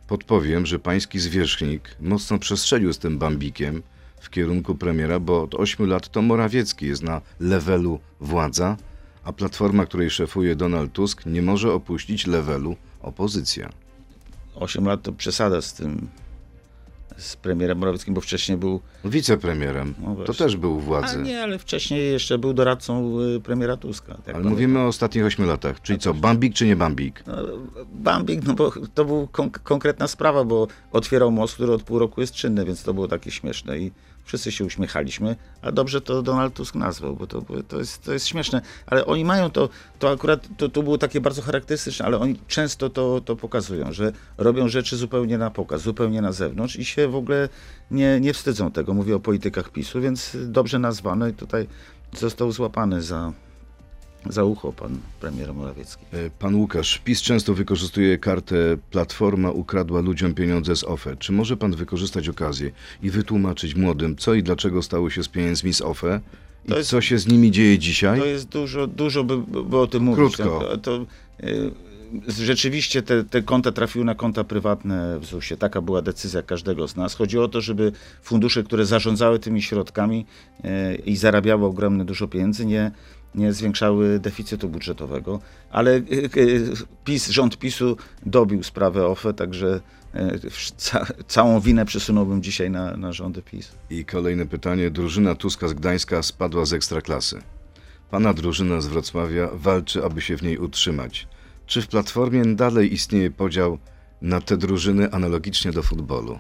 Podpowiem, 0.07 0.66
że 0.66 0.78
pański 0.78 1.20
zwierzchnik 1.20 1.96
mocno 2.00 2.38
przestrzelił 2.38 2.92
z 2.92 2.98
tym 2.98 3.18
bambikiem 3.18 3.83
w 4.20 4.30
kierunku 4.30 4.74
premiera, 4.74 5.20
bo 5.20 5.42
od 5.42 5.54
8 5.54 5.87
lat 5.87 6.09
to 6.09 6.22
Morawiecki 6.22 6.87
jest 6.87 7.02
na 7.02 7.20
levelu 7.40 8.00
władza, 8.20 8.76
a 9.24 9.33
platforma, 9.33 9.87
której 9.87 10.11
szefuje 10.11 10.57
Donald 10.57 10.92
Tusk, 10.92 11.26
nie 11.26 11.42
może 11.42 11.72
opuścić 11.72 12.26
levelu 12.26 12.76
opozycja. 13.00 13.83
8 14.54 14.84
lat 14.86 15.02
to 15.02 15.12
przesada 15.12 15.62
z 15.62 15.74
tym, 15.74 16.08
z 17.16 17.36
premierem 17.36 17.78
Morawieckim, 17.78 18.14
bo 18.14 18.20
wcześniej 18.20 18.58
był 18.58 18.80
Wicepremierem. 19.04 19.94
No 20.02 20.16
to 20.24 20.34
też 20.34 20.56
był 20.56 20.74
u 20.76 20.78
A 20.78 20.82
władzy. 20.82 21.22
nie, 21.22 21.42
ale 21.42 21.58
wcześniej 21.58 22.12
jeszcze 22.12 22.38
był 22.38 22.52
doradcą 22.54 23.20
y, 23.20 23.40
premiera 23.40 23.76
Tuska. 23.76 24.14
tak 24.24 24.34
Ale 24.34 24.44
mówimy 24.44 24.78
o 24.80 24.86
ostatnich 24.86 25.24
8 25.24 25.46
latach. 25.46 25.80
Czyli 25.82 25.98
co, 25.98 26.14
bambik 26.14 26.54
czy 26.54 26.66
nie 26.66 26.76
bambik? 26.76 27.22
No, 27.26 27.34
Bambik, 27.92 28.42
no 28.46 28.54
bo 28.54 28.72
to 28.94 29.04
była 29.04 29.24
konk- 29.24 29.58
konkretna 29.62 30.08
sprawa, 30.08 30.44
bo 30.44 30.66
otwierał 30.92 31.30
most, 31.30 31.54
który 31.54 31.72
od 31.72 31.82
pół 31.82 31.98
roku 31.98 32.20
jest 32.20 32.34
czynny, 32.34 32.64
więc 32.64 32.82
to 32.82 32.94
było 32.94 33.08
takie 33.08 33.30
śmieszne 33.30 33.78
i 33.78 33.92
wszyscy 34.24 34.52
się 34.52 34.64
uśmiechaliśmy, 34.64 35.37
a 35.62 35.72
dobrze 35.72 36.00
to 36.00 36.22
Donald 36.22 36.54
Tusk 36.54 36.74
nazwał, 36.74 37.16
bo 37.16 37.26
to, 37.26 37.42
to, 37.68 37.78
jest, 37.78 38.04
to 38.04 38.12
jest 38.12 38.26
śmieszne. 38.26 38.62
Ale 38.87 39.06
oni 39.06 39.24
mają 39.24 39.50
to, 39.50 39.68
to 39.98 40.10
akurat, 40.10 40.48
to, 40.56 40.68
to 40.68 40.82
było 40.82 40.98
takie 40.98 41.20
bardzo 41.20 41.42
charakterystyczne, 41.42 42.06
ale 42.06 42.18
oni 42.18 42.40
często 42.48 42.90
to, 42.90 43.20
to 43.20 43.37
pokazują, 43.37 43.92
że 43.92 44.12
robią 44.38 44.68
rzeczy 44.68 44.96
zupełnie 44.96 45.38
na 45.38 45.50
pokaz, 45.50 45.82
zupełnie 45.82 46.22
na 46.22 46.32
zewnątrz 46.32 46.76
i 46.76 46.84
się 46.84 47.08
w 47.08 47.16
ogóle 47.16 47.48
nie, 47.90 48.20
nie 48.20 48.32
wstydzą 48.32 48.70
tego. 48.70 48.94
Mówię 48.94 49.16
o 49.16 49.20
politykach 49.20 49.70
PiSu, 49.70 50.00
więc 50.00 50.37
dobrze 50.46 50.78
nazwano 50.78 51.28
i 51.28 51.32
tutaj 51.32 51.66
został 52.12 52.52
złapany 52.52 53.02
za, 53.02 53.32
za 54.30 54.44
ucho 54.44 54.72
pan 54.72 54.98
premier 55.20 55.54
Morawiecki. 55.54 56.04
E, 56.12 56.30
Pan 56.38 56.54
Łukasz, 56.54 56.98
PiS 56.98 57.22
często 57.22 57.54
wykorzystuje 57.54 58.18
kartę 58.18 58.56
Platforma 58.90 59.50
ukradła 59.50 60.00
ludziom 60.00 60.34
pieniądze 60.34 60.76
z 60.76 60.84
OFE. 60.84 61.16
Czy 61.16 61.32
może 61.32 61.56
pan 61.56 61.72
wykorzystać 61.74 62.28
okazję 62.28 62.70
i 63.02 63.10
wytłumaczyć 63.10 63.74
młodym, 63.74 64.16
co 64.16 64.34
i 64.34 64.42
dlaczego 64.42 64.82
stało 64.82 65.10
się 65.10 65.22
z 65.22 65.28
pieniędzmi 65.28 65.74
z 65.74 65.82
OFE 65.82 66.20
i 66.68 66.72
jest- 66.72 66.90
co 66.90 67.00
się 67.00 67.18
z 67.18 67.26
nimi 67.26 67.50
dzieje 67.50 67.78
dzisiaj? 67.78 68.20
To 68.20 68.26
jest 68.26 68.48
dużo, 68.48 68.87
dużo 68.87 69.24
by, 69.24 69.62
by 69.62 69.78
o 69.78 69.87
tym 69.87 70.02
mówić. 70.02 70.37
Krótko. 70.37 70.60
To, 70.60 70.78
to, 70.78 71.06
y, 71.46 71.70
rzeczywiście 72.28 73.02
te, 73.02 73.24
te 73.24 73.42
konta 73.42 73.72
trafiły 73.72 74.04
na 74.04 74.14
konta 74.14 74.44
prywatne 74.44 75.18
w 75.20 75.24
ZUS-ie. 75.24 75.58
Taka 75.58 75.80
była 75.80 76.02
decyzja 76.02 76.42
każdego 76.42 76.88
z 76.88 76.96
nas. 76.96 77.14
Chodziło 77.14 77.44
o 77.44 77.48
to, 77.48 77.60
żeby 77.60 77.92
fundusze, 78.22 78.62
które 78.62 78.87
zarządzały 78.87 79.38
tymi 79.38 79.62
środkami 79.62 80.26
y, 80.64 80.94
i 80.94 81.16
zarabiały 81.16 81.64
ogromnie 81.66 82.04
dużo 82.04 82.28
pieniędzy, 82.28 82.66
nie, 82.66 82.90
nie 83.34 83.52
zwiększały 83.52 84.18
deficytu 84.18 84.68
budżetowego. 84.68 85.40
Ale 85.70 85.96
y, 85.96 86.30
y, 86.36 86.72
PiS, 87.04 87.28
rząd 87.28 87.58
PiSu 87.58 87.96
dobił 88.26 88.62
sprawę 88.62 89.06
OFE, 89.06 89.34
także 89.34 89.80
y, 90.14 90.50
ca, 90.76 91.06
całą 91.28 91.60
winę 91.60 91.84
przesunąłbym 91.84 92.42
dzisiaj 92.42 92.70
na, 92.70 92.96
na 92.96 93.12
rządy 93.12 93.42
PiS. 93.42 93.72
I 93.90 94.04
kolejne 94.04 94.46
pytanie. 94.46 94.90
Drużyna 94.90 95.34
Tuska 95.34 95.68
z 95.68 95.72
Gdańska 95.72 96.22
spadła 96.22 96.64
z 96.64 96.72
ekstraklasy. 96.72 97.42
Pana 98.10 98.34
drużyna 98.34 98.80
z 98.80 98.86
Wrocławia 98.86 99.48
walczy, 99.52 100.04
aby 100.04 100.20
się 100.20 100.36
w 100.36 100.42
niej 100.42 100.58
utrzymać. 100.58 101.28
Czy 101.66 101.82
w 101.82 101.88
Platformie 101.88 102.44
dalej 102.44 102.94
istnieje 102.94 103.30
podział 103.30 103.78
na 104.22 104.40
te 104.40 104.56
drużyny 104.56 105.10
analogicznie 105.12 105.72
do 105.72 105.82
futbolu? 105.82 106.38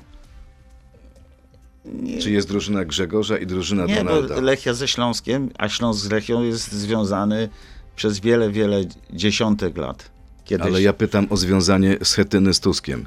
Nie. 1.84 2.18
Czy 2.18 2.30
jest 2.30 2.48
drużyna 2.48 2.84
Grzegorza 2.84 3.38
i 3.38 3.46
drużyna 3.46 3.86
Nie, 3.86 3.94
Donalda? 3.96 4.34
bo 4.34 4.40
Lechia 4.40 4.74
ze 4.74 4.88
Śląskiem, 4.88 5.50
a 5.58 5.68
Śląsk 5.68 6.00
z 6.00 6.10
Lechią 6.10 6.42
jest 6.42 6.72
związany 6.72 7.48
przez 7.96 8.20
wiele, 8.20 8.50
wiele 8.50 8.84
dziesiątek 9.12 9.76
lat. 9.76 10.10
Kiedyś, 10.44 10.66
Ale 10.66 10.82
ja 10.82 10.92
pytam 10.92 11.26
o 11.30 11.36
związanie 11.36 11.96
Schetyny 12.02 12.54
z 12.54 12.60
Tuskiem. 12.60 13.06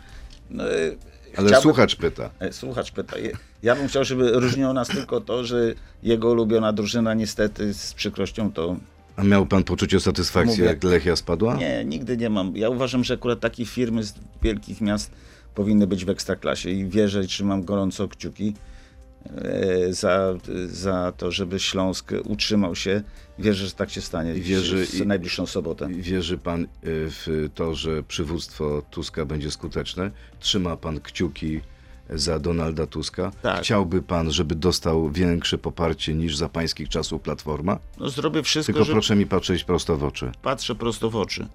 no, 0.50 0.63
e, 0.63 0.76
Ale 1.38 1.48
chciałbym- 1.48 1.62
słuchacz 1.62 1.96
pyta. 1.96 2.30
e, 2.40 2.54
Słuchacz 2.54 2.92
pyta. 2.92 3.16
Ja 3.63 3.76
bym 3.76 3.88
chciał, 3.88 4.04
żeby 4.04 4.32
różniło 4.32 4.74
nas 4.74 4.88
tylko 4.88 5.22
to, 5.22 5.44
że 5.44 5.74
jego 6.04 6.32
ulubiona 6.32 6.74
drużyna 6.74 7.13
niestety 7.13 7.74
z 7.74 7.94
przykrością 7.94 8.52
to 8.52 8.76
A 9.16 9.24
miał 9.24 9.46
pan 9.46 9.63
poczucie 9.63 10.00
satysfakcji, 10.00 10.52
Mówię. 10.58 10.66
jak 10.66 10.84
Lechia 10.84 11.16
spadła? 11.16 11.56
nie, 11.56 11.86
nigdy 11.86 12.18
nie 12.18 12.30
mam. 12.30 12.58
Ja 12.58 12.70
uważam, 12.70 13.04
że 13.04 13.13
akurat 13.13 13.40
takie 13.40 13.66
firmy 13.66 14.04
z 14.04 14.13
wielkich 14.42 14.82
miast 14.82 15.12
powinny 15.58 15.88
być 15.88 16.06
w 16.06 16.10
ekstraklasie 16.10 16.70
i 16.70 16.86
wierzę 16.89 17.24
i 17.24 17.28
trzymam 17.28 17.63
gorąco 17.63 18.08
kciuki 18.08 18.54
e, 19.26 19.93
za, 19.93 20.34
za 20.67 21.12
to, 21.17 21.32
żeby 21.32 21.60
Śląsk 21.60 22.12
utrzymał 22.26 22.76
się. 22.76 23.04
Wierzę, 23.39 23.65
że 23.65 23.72
tak 23.72 23.89
się 23.89 24.02
stanie 24.02 24.36
I 24.36 24.41
wierzy- 24.41 24.86
w, 24.86 24.89
w 24.89 25.06
najbliższą 25.06 25.46
sobotę. 25.46 25.88
Wierzy 25.89 26.38
pan 26.38 26.63
y, 26.63 26.67
w 26.84 27.50
to, 27.56 27.76
że 27.76 28.04
przywództwo 28.04 28.82
Tuska 28.91 29.26
będzie 29.26 29.52
skuteczne? 29.52 30.12
Trzyma 30.39 30.78
pan 30.78 31.00
kciuki 31.00 31.62
za 32.10 32.39
Donalda 32.39 32.88
Tuska? 32.88 33.32
Tak. 33.41 33.62
Chciałby 33.62 34.02
pan, 34.02 34.32
żeby 34.32 34.56
dostał 34.56 35.12
większe 35.12 35.58
poparcie 35.58 36.13
niż 36.13 36.38
za 36.38 36.50
pańskich 36.50 36.89
czasów 36.89 37.22
Platforma? 37.22 37.80
No, 38.00 38.10
zrobię 38.10 38.43
wszystko, 38.43 38.74
Tylko 38.74 38.86
żeby... 38.86 38.93
proszę 38.96 39.15
mi 39.15 39.26
patrzeć 39.26 39.63
prosto 39.63 39.98
w 39.98 40.04
oczy. 40.04 40.32
patrzę 40.41 40.76
prosto 40.76 41.10
w 41.10 41.15
oczy 41.15 41.48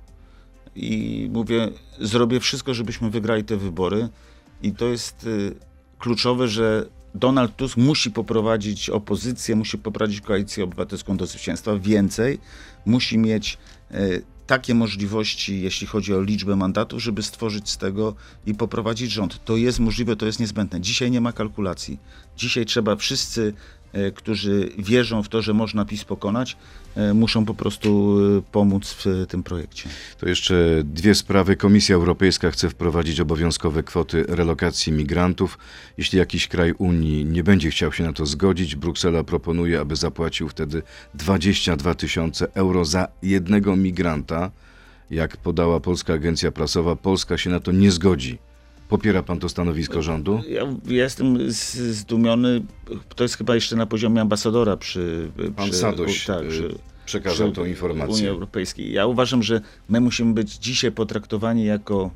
i 0.76 1.28
mówię, 1.32 1.68
zrobię 2.00 2.40
wszystko, 2.40 2.74
żebyśmy 2.74 3.10
wygrali 3.10 3.44
te 3.44 3.56
wybory. 3.56 4.08
I 4.62 4.72
to 4.72 4.86
jest 4.86 5.26
y, 5.26 5.54
kluczowe, 5.98 6.48
że 6.48 6.86
Donald 7.14 7.56
Tusk 7.56 7.76
musi 7.76 8.10
poprowadzić 8.10 8.90
opozycję, 8.90 9.56
musi 9.56 9.78
poprowadzić 9.78 10.20
koalicję 10.20 10.64
obywatelską 10.64 11.16
do 11.16 11.26
zwycięstwa. 11.26 11.76
Więcej, 11.78 12.38
musi 12.86 13.18
mieć 13.18 13.58
y, 13.90 14.24
takie 14.46 14.74
możliwości, 14.74 15.62
jeśli 15.62 15.86
chodzi 15.86 16.14
o 16.14 16.22
liczbę 16.22 16.56
mandatów, 16.56 17.02
żeby 17.02 17.22
stworzyć 17.22 17.70
z 17.70 17.78
tego 17.78 18.14
i 18.46 18.54
poprowadzić 18.54 19.10
rząd. 19.10 19.44
To 19.44 19.56
jest 19.56 19.80
możliwe, 19.80 20.16
to 20.16 20.26
jest 20.26 20.40
niezbędne. 20.40 20.80
Dzisiaj 20.80 21.10
nie 21.10 21.20
ma 21.20 21.32
kalkulacji. 21.32 21.98
Dzisiaj 22.36 22.66
trzeba 22.66 22.96
wszyscy, 22.96 23.54
y, 23.94 24.12
którzy 24.12 24.70
wierzą 24.78 25.22
w 25.22 25.28
to, 25.28 25.42
że 25.42 25.54
można 25.54 25.84
PiS 25.84 26.04
pokonać, 26.04 26.56
muszą 27.14 27.44
po 27.44 27.54
prostu 27.54 28.18
y, 28.38 28.42
pomóc 28.52 28.92
w 28.92 29.06
y, 29.06 29.26
tym 29.26 29.42
projekcie. 29.42 29.88
To 30.18 30.28
jeszcze 30.28 30.82
dwie 30.84 31.14
sprawy. 31.14 31.56
Komisja 31.56 31.96
Europejska 31.96 32.50
chce 32.50 32.70
wprowadzić 32.70 33.20
obowiązkowe 33.20 33.82
kwoty 33.82 34.24
relokacji 34.28 34.92
migrantów. 34.92 35.58
Jeśli 35.98 36.18
jakiś 36.18 36.48
kraj 36.48 36.72
Unii 36.78 37.24
nie 37.24 37.44
będzie 37.44 37.70
chciał 37.70 37.92
się 37.92 38.04
na 38.04 38.12
to 38.12 38.26
zgodzić, 38.26 38.76
Bruksela 38.76 39.24
proponuje, 39.24 39.80
aby 39.80 39.96
zapłacił 39.96 40.48
wtedy 40.48 40.82
22 41.14 41.94
tysiące 41.94 42.54
euro 42.54 42.84
za 42.84 43.08
jednego 43.22 43.76
migranta. 43.76 44.50
Jak 45.10 45.36
podała 45.36 45.80
Polska 45.80 46.14
Agencja 46.14 46.52
Prasowa, 46.52 46.96
Polska 46.96 47.38
się 47.38 47.50
na 47.50 47.60
to 47.60 47.72
nie 47.72 47.90
zgodzi. 47.90 48.38
Popiera 48.92 49.22
pan 49.22 49.38
to 49.38 49.48
stanowisko 49.48 50.02
rządu? 50.02 50.40
Ja 50.48 50.66
jestem 50.86 51.50
zdumiony, 51.50 52.62
to 53.16 53.24
jest 53.24 53.36
chyba 53.36 53.54
jeszcze 53.54 53.76
na 53.76 53.86
poziomie 53.86 54.20
ambasadora 54.20 54.76
przy... 54.76 55.28
Pan 55.56 55.70
przy, 55.70 55.78
Sadoś 55.78 56.24
tak, 56.26 56.42
y, 56.42 56.48
przy, 56.48 56.74
przekazał 57.06 57.52
tą 57.52 57.60
Unii 57.60 57.72
informację. 57.72 58.28
Europejskiej. 58.28 58.92
Ja 58.92 59.06
uważam, 59.06 59.42
że 59.42 59.60
my 59.88 60.00
musimy 60.00 60.34
być 60.34 60.56
dzisiaj 60.56 60.92
potraktowani 60.92 61.64
jako 61.64 62.10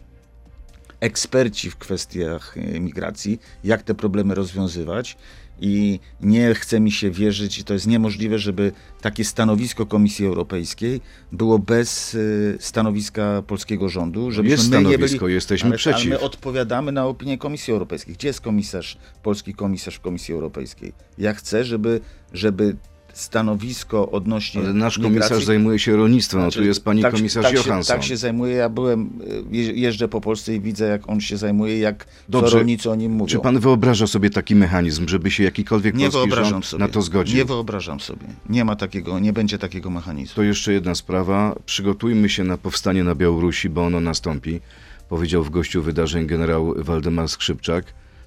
eksperci 1.00 1.70
w 1.70 1.76
kwestiach 1.76 2.56
e, 2.58 2.80
migracji, 2.80 3.40
jak 3.64 3.82
te 3.82 3.94
problemy 3.94 4.34
rozwiązywać. 4.34 5.16
I 5.60 6.00
nie 6.20 6.54
chce 6.54 6.80
mi 6.80 6.92
się 6.92 7.10
wierzyć, 7.10 7.58
i 7.58 7.64
to 7.64 7.74
jest 7.74 7.86
niemożliwe, 7.86 8.38
żeby 8.38 8.72
takie 9.00 9.24
stanowisko 9.24 9.86
Komisji 9.86 10.26
Europejskiej 10.26 11.00
było 11.32 11.58
bez 11.58 12.14
e, 12.14 12.18
stanowiska 12.58 13.42
polskiego 13.46 13.88
rządu. 13.88 14.30
Żebyśmy 14.30 14.52
Jest 14.52 14.66
stanowisko, 14.66 15.24
byli, 15.24 15.34
jesteśmy 15.34 15.68
ale, 15.68 15.76
przeciw. 15.76 16.12
Ale 16.12 16.20
my 16.20 16.20
odpowiadamy 16.20 16.92
na 16.92 17.06
opinię 17.06 17.38
Komisji 17.38 17.72
Europejskiej. 17.72 18.14
Gdzie 18.14 18.28
jest 18.28 18.40
komisarz, 18.40 18.98
polski 19.22 19.54
komisarz 19.54 19.96
w 19.96 20.00
Komisji 20.00 20.34
Europejskiej? 20.34 20.92
Ja 21.18 21.34
chcę, 21.34 21.64
żeby, 21.64 22.00
żeby 22.32 22.76
stanowisko 23.20 24.10
odnośnie 24.10 24.60
Ale 24.60 24.72
nasz 24.72 24.98
komisarz 24.98 25.30
migracji- 25.30 25.44
zajmuje 25.44 25.78
się 25.78 25.96
rolnictwem, 25.96 26.40
a 26.40 26.44
Znaczy, 26.44 26.58
tu 26.58 26.64
jest 26.64 26.84
pani 26.84 27.02
tak 27.02 27.12
się- 27.12 27.16
komisarz 27.16 27.42
tak 27.44 27.52
się, 27.52 27.58
Johansson. 27.58 27.96
tak 27.96 28.04
się 28.04 28.16
zajmuje. 28.16 28.54
Ja 28.56 28.68
byłem, 28.68 29.10
je- 29.50 29.72
jeżdżę 29.72 30.08
po 30.08 30.20
Polsce 30.20 30.54
i 30.54 30.60
widzę, 30.60 30.88
jak 30.88 31.08
on 31.08 31.20
się 31.20 31.36
zajmuje, 31.36 31.78
jak 31.78 32.06
Dobrze. 32.28 32.50
co 32.50 32.56
rolnicy 32.56 32.90
o 32.90 32.94
nim 32.94 33.12
mówią. 33.12 33.26
Czy 33.26 33.38
pan 33.38 33.58
wyobraża 33.60 34.06
sobie 34.06 34.30
taki 34.30 34.54
mechanizm, 34.54 35.08
żeby 35.08 35.30
się 35.30 35.44
jakikolwiek 35.44 35.94
nie 35.94 36.10
polski 36.10 36.30
sobie. 36.62 36.80
na 36.84 36.88
to 36.88 37.02
zgodził? 37.02 37.36
Nie 37.36 37.44
wyobrażam 37.44 38.00
sobie. 38.00 38.26
Nie 38.48 38.64
ma 38.64 38.76
takiego, 38.76 39.18
nie 39.18 39.32
będzie 39.32 39.58
takiego 39.58 39.90
mechanizmu. 39.90 40.34
To 40.34 40.42
jeszcze 40.42 40.72
jedna 40.72 40.94
sprawa. 40.94 41.54
Przygotujmy 41.66 42.28
się 42.28 42.44
na 42.44 42.58
powstanie 42.58 43.04
na 43.04 43.14
Białorusi, 43.14 43.68
bo 43.68 43.84
ono 43.86 44.00
nastąpi. 44.00 44.60
Powiedział 45.08 45.44
w 45.44 45.50
gościu 45.50 45.82
wydarzeń 45.82 46.26
generał 46.26 46.74
Waldemar 46.76 47.28
Skrzypczak. 47.28 47.84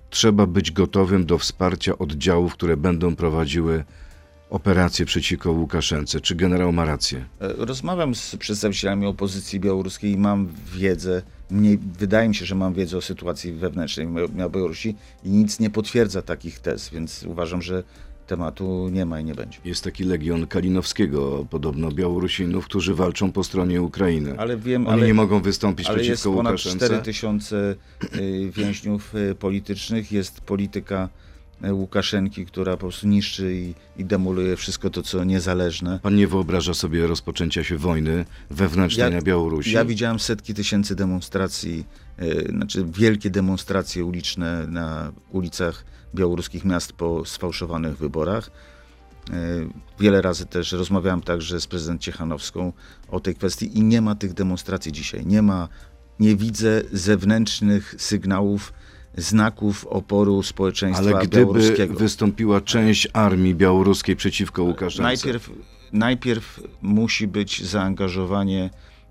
Trzeba 0.10 0.45
być 0.45 0.71
gotowym 0.71 1.25
do 1.25 1.38
wsparcia 1.38 1.97
oddziałów, 1.97 2.54
które 2.54 2.78
będą 2.78 3.15
prowadziły 3.15 3.84
operację 4.50 5.06
przeciwko 5.06 5.52
Łukaszence. 5.52 6.22
Czy 6.22 6.36
generał 6.36 6.74
ma 6.74 6.86
rację? 6.86 7.26
E, 7.42 7.54
Rozmawiam 7.66 8.16
z 8.16 8.36
przedstawicielami 8.36 9.06
opozycji 9.06 9.60
białoruskiej 9.60 10.12
i 10.12 10.18
mam 10.18 10.50
wiedzę, 10.76 11.22
mniej, 11.52 11.80
wydaje 12.00 12.30
mi 12.30 12.36
się, 12.36 12.46
że 12.46 12.56
mam 12.56 12.74
wiedzę 12.74 12.98
o 12.98 13.02
sytuacji 13.02 13.54
wewnętrznej 13.54 14.08
na 14.08 14.50
Białorusi 14.50 14.96
i 15.24 15.30
nic 15.30 15.60
nie 15.60 15.70
potwierdza 15.70 16.22
takich 16.22 16.60
tez, 16.60 16.90
więc 16.90 17.24
uważam, 17.24 17.62
że 17.62 17.84
tematu 18.28 18.90
nie 18.92 19.06
ma 19.06 19.20
i 19.20 19.24
nie 19.24 19.36
będzie. 19.36 19.58
Jest 19.66 19.84
taki 19.84 20.04
legion 20.04 20.48
Kalinowskiego, 20.48 21.48
podobno 21.50 21.92
Białorusinów, 21.92 22.66
którzy 22.66 22.94
walczą 22.94 23.32
po 23.32 23.44
stronie 23.44 23.82
Ukrainy. 23.82 24.36
Ale 24.38 24.58
wiem, 24.58 24.88
Oni 24.88 24.94
ale, 24.94 25.08
nie 25.08 25.14
mogą 25.14 25.42
wystąpić 25.42 25.88
ale 25.88 25.98
jest 25.98 26.10
przeciwko 26.10 26.38
ponad 26.38 26.52
Łukaszence. 26.52 26.86
4 26.86 27.02
tysiące 27.02 27.76
y, 28.16 28.52
więźniów 28.56 29.16
y, 29.16 29.36
politycznych, 29.36 30.12
jest 30.12 30.42
polityka 30.42 31.10
Łukaszenki, 31.72 32.45
która 32.45 32.72
po 32.72 32.78
prostu 32.78 33.08
niszczy 33.08 33.54
i, 33.56 33.74
i 34.02 34.06
demoluje 34.06 34.56
wszystko 34.56 34.89
to, 34.89 35.02
co 35.02 35.24
niezależne. 35.24 36.00
Pan 36.04 36.15
nie 36.15 36.28
wyobraża 36.28 36.74
sobie 36.74 37.08
rozpoczęcia 37.08 37.63
się 37.63 37.78
wojny 37.78 38.26
wewnętrznej 38.50 39.04
Ja- 39.12 39.15
na 39.15 39.22
Białorusi? 39.22 39.72
Ja 39.72 39.86
widziałem 39.86 40.19
setki 40.19 40.54
tysięcy 40.54 40.95
demonstracji, 40.95 41.86
e, 42.17 42.52
znaczy 42.52 42.86
wielkie 42.86 43.30
demonstracje 43.30 44.06
uliczne 44.06 44.67
na 44.67 45.12
ulicach 45.32 45.86
białoruskich 46.15 46.65
miast 46.65 46.93
po 46.93 47.26
sfałszowanych 47.26 47.98
wyborach. 47.98 48.52
E, 49.30 49.34
Wiele 50.00 50.22
razy 50.22 50.45
też 50.45 50.72
rozmawiałem 50.72 51.22
także 51.22 51.62
z 51.62 51.67
prezydent 51.67 52.02
Ciechanowską 52.02 52.74
o 53.10 53.19
tej 53.19 53.36
kwestii 53.36 53.78
i 53.78 53.84
nie 53.84 54.02
ma 54.02 54.15
tych 54.15 54.34
demonstracji 54.34 54.91
dzisiaj. 54.91 55.26
Nie 55.26 55.41
ma, 55.41 55.67
nie 56.19 56.36
widzę 56.36 56.82
zewnętrznych 56.91 57.95
sygnałów, 57.98 58.74
znaków 59.17 59.88
oporu 59.88 60.43
społeczeństwa 60.43 61.04
Ale 61.04 61.28
gdyby 61.28 61.45
białoruskiego. 61.45 61.93
wystąpiła 61.93 62.62
część 62.62 63.08
armii 63.13 63.56
białoruskiej 63.56 64.15
przeciwko 64.15 64.63
Łukaszence, 64.63 65.04
Najpierw, 65.04 65.50
najpierw 65.93 66.60
musi 66.82 67.28
być 67.28 67.63
zaangażowanie 67.65 68.69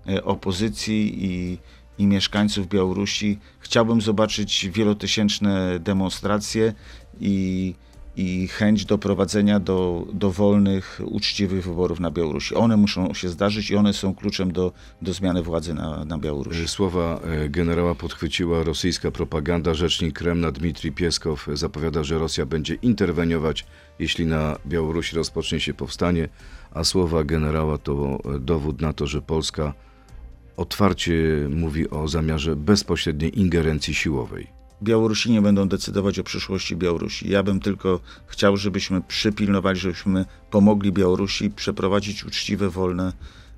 e, 0.09 0.23
opozycji 0.23 1.25
i, 1.25 1.57
i 1.97 2.07
mieszkańców 2.07 2.67
Białorusi. 2.67 3.39
Chciałbym 3.59 4.01
zobaczyć 4.01 4.69
wielotysięczne 4.73 5.79
demonstracje 5.79 6.73
i, 7.21 7.73
i 8.19 8.47
chęć 8.47 8.85
doprowadzenia 8.85 9.59
do, 9.59 10.07
do 10.13 10.31
wolnych, 10.31 11.01
uczciwych 11.05 11.63
wyborów 11.63 11.99
na 11.99 12.11
Białorusi. 12.11 12.55
One 12.55 12.77
muszą 12.77 13.13
się 13.13 13.29
zdarzyć 13.29 13.71
i 13.71 13.75
one 13.75 13.93
są 13.93 14.15
kluczem 14.15 14.51
do, 14.51 14.71
do 15.01 15.13
zmiany 15.13 15.43
władzy 15.43 15.73
na, 15.73 16.05
na 16.05 16.17
Białorusi. 16.17 16.67
Słowa 16.67 17.19
e, 17.23 17.49
generała 17.49 17.95
podchwyciła 17.95 18.63
rosyjska 18.63 19.11
propaganda. 19.11 19.73
Rzecznik 19.73 20.19
Kremla 20.19 20.51
Dmitrij 20.51 20.91
Pieskow 20.91 21.47
zapowiada, 21.53 22.03
że 22.03 22.19
Rosja 22.19 22.45
będzie 22.45 22.73
interweniować, 22.73 23.65
jeśli 23.99 24.25
na 24.25 24.57
Białorusi 24.65 25.15
rozpocznie 25.15 25.59
się 25.59 25.73
powstanie, 25.73 26.29
a 26.71 26.83
słowa 26.83 27.23
generała 27.23 27.77
to 27.77 28.17
e, 28.35 28.39
dowód 28.39 28.81
na 28.81 28.93
to, 28.93 29.07
że 29.07 29.21
Polska 29.21 29.73
otwarcie 30.57 31.13
mówi 31.49 31.89
o 31.89 32.07
zamiarze 32.07 32.55
bezpośredniej 32.55 33.39
ingerencji 33.39 33.93
siłowej. 33.93 34.58
Białorusini 34.83 35.41
będą 35.41 35.67
decydować 35.67 36.19
o 36.19 36.23
przyszłości 36.23 36.75
Białorusi. 36.75 37.29
Ja 37.29 37.43
bym 37.43 37.59
tylko 37.59 37.99
chciał, 38.27 38.57
żebyśmy 38.57 39.01
przypilnowali, 39.01 39.79
żebyśmy 39.79 40.25
pomogli 40.51 40.91
Białorusi 40.91 41.49
przeprowadzić 41.49 42.23
uczciwe, 42.23 42.69
wolne 42.69 43.13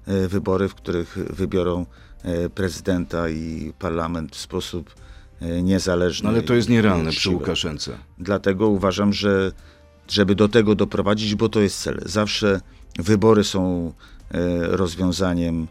e, 0.05 0.27
wybory, 0.27 0.67
w 0.69 0.75
których 0.75 1.17
wybiorą 1.29 1.85
e, 2.23 2.49
prezydenta 2.49 3.29
i 3.29 3.73
parlament 3.79 4.35
w 4.35 4.39
sposób 4.39 4.95
e, 5.41 5.61
niezależny. 5.61 6.23
No 6.23 6.29
ale 6.29 6.41
to 6.41 6.53
jest 6.53 6.69
nierealne 6.69 7.11
przy. 7.11 7.29
Łukaszence. 7.29 7.97
Dlatego 8.17 8.67
uważam, 8.67 9.13
że 9.13 9.51
żeby 10.07 10.35
do 10.35 10.49
tego 10.49 10.75
doprowadzić, 10.75 11.35
bo 11.35 11.49
to 11.49 11.59
jest 11.59 11.81
cel. 11.81 12.01
Zawsze 12.05 12.61
wybory 12.99 13.43
są 13.43 13.93
rozwiązaniem 14.61 15.67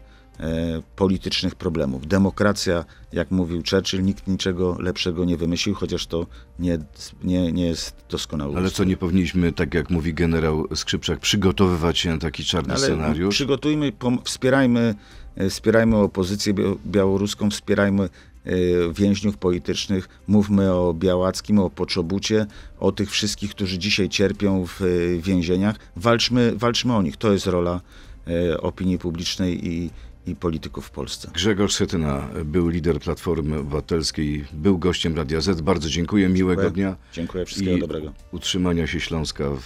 politycznych 0.95 1.55
problemów. 1.55 2.07
Demokracja, 2.07 2.85
jak 3.13 3.31
mówił 3.31 3.63
Churchill, 3.71 4.03
nikt 4.03 4.27
niczego 4.27 4.75
lepszego 4.79 5.25
nie 5.25 5.37
wymyślił, 5.37 5.75
chociaż 5.75 6.07
to 6.07 6.27
nie, 6.59 6.79
nie, 7.23 7.51
nie 7.51 7.65
jest 7.65 7.95
doskonałe. 8.09 8.57
Ale 8.57 8.69
co, 8.71 8.83
nie 8.83 8.97
powinniśmy, 8.97 9.51
tak 9.51 9.73
jak 9.73 9.89
mówi 9.89 10.13
generał 10.13 10.67
Skrzypczak, 10.75 11.19
przygotowywać 11.19 11.99
się 11.99 12.09
na 12.09 12.17
taki 12.17 12.43
czarny 12.43 12.73
Ale 12.73 12.83
scenariusz? 12.83 13.35
przygotujmy, 13.35 13.91
wspierajmy, 14.23 14.95
e, 15.35 15.49
wspierajmy 15.49 15.97
opozycję 15.97 16.53
bia- 16.53 16.77
białoruską, 16.85 17.49
wspierajmy 17.49 18.03
e, 18.03 18.49
więźniów 18.93 19.37
politycznych, 19.37 20.09
mówmy 20.27 20.73
o 20.73 20.93
Białackim, 20.93 21.59
o 21.59 21.69
Poczobucie, 21.69 22.45
o 22.79 22.91
tych 22.91 23.11
wszystkich, 23.11 23.51
którzy 23.51 23.77
dzisiaj 23.79 24.09
cierpią 24.09 24.65
w 24.65 24.81
e, 24.81 24.85
więzieniach. 25.21 25.75
Walczmy, 25.95 26.53
walczmy 26.55 26.93
o 26.95 27.01
nich. 27.01 27.17
To 27.17 27.33
jest 27.33 27.47
rola 27.47 27.81
e, 28.27 28.61
opinii 28.61 28.97
publicznej 28.97 29.67
i, 29.67 29.89
i 30.25 30.35
polityków 30.35 30.85
w 30.85 30.91
Polsce. 30.91 31.31
Grzegorz 31.33 31.73
Schetyna 31.73 32.27
był 32.45 32.67
lider 32.67 32.99
Platformy 32.99 33.59
Obywatelskiej, 33.59 34.45
był 34.53 34.77
gościem 34.77 35.15
Radia 35.17 35.41
Z. 35.41 35.61
Bardzo 35.61 35.89
dziękuję, 35.89 36.29
miłego 36.29 36.61
Dziękuję. 36.61 36.85
dnia. 36.85 36.95
Dziękuję, 37.13 37.45
wszystkiego 37.45 37.77
I 37.77 37.79
dobrego. 37.79 38.13
utrzymania 38.31 38.87
się 38.87 38.99
Śląska 38.99 39.49
w, 39.49 39.61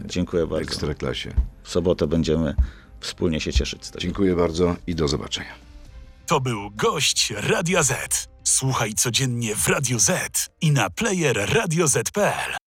w 0.00 0.06
Dziękuję 0.06 0.46
bardzo. 0.46 0.62
Ekstraklasie. 0.64 1.32
W 1.62 1.70
sobotę 1.70 2.06
będziemy 2.06 2.54
wspólnie 3.00 3.40
się 3.40 3.52
cieszyć 3.52 3.84
z 3.84 3.90
tego. 3.90 4.00
Dziękuję 4.02 4.36
bardzo 4.36 4.76
i 4.86 4.94
do 4.94 5.08
zobaczenia. 5.08 5.54
To 6.26 6.40
był 6.40 6.70
gość 6.70 7.32
Radia 7.36 7.82
Z. 7.82 8.28
Słuchaj 8.44 8.94
codziennie 8.94 9.56
w 9.56 9.68
Radio 9.68 9.98
Z 9.98 10.10
i 10.60 10.70
na 10.70 10.90
player 10.90 11.48
radioz.pl. 11.54 12.65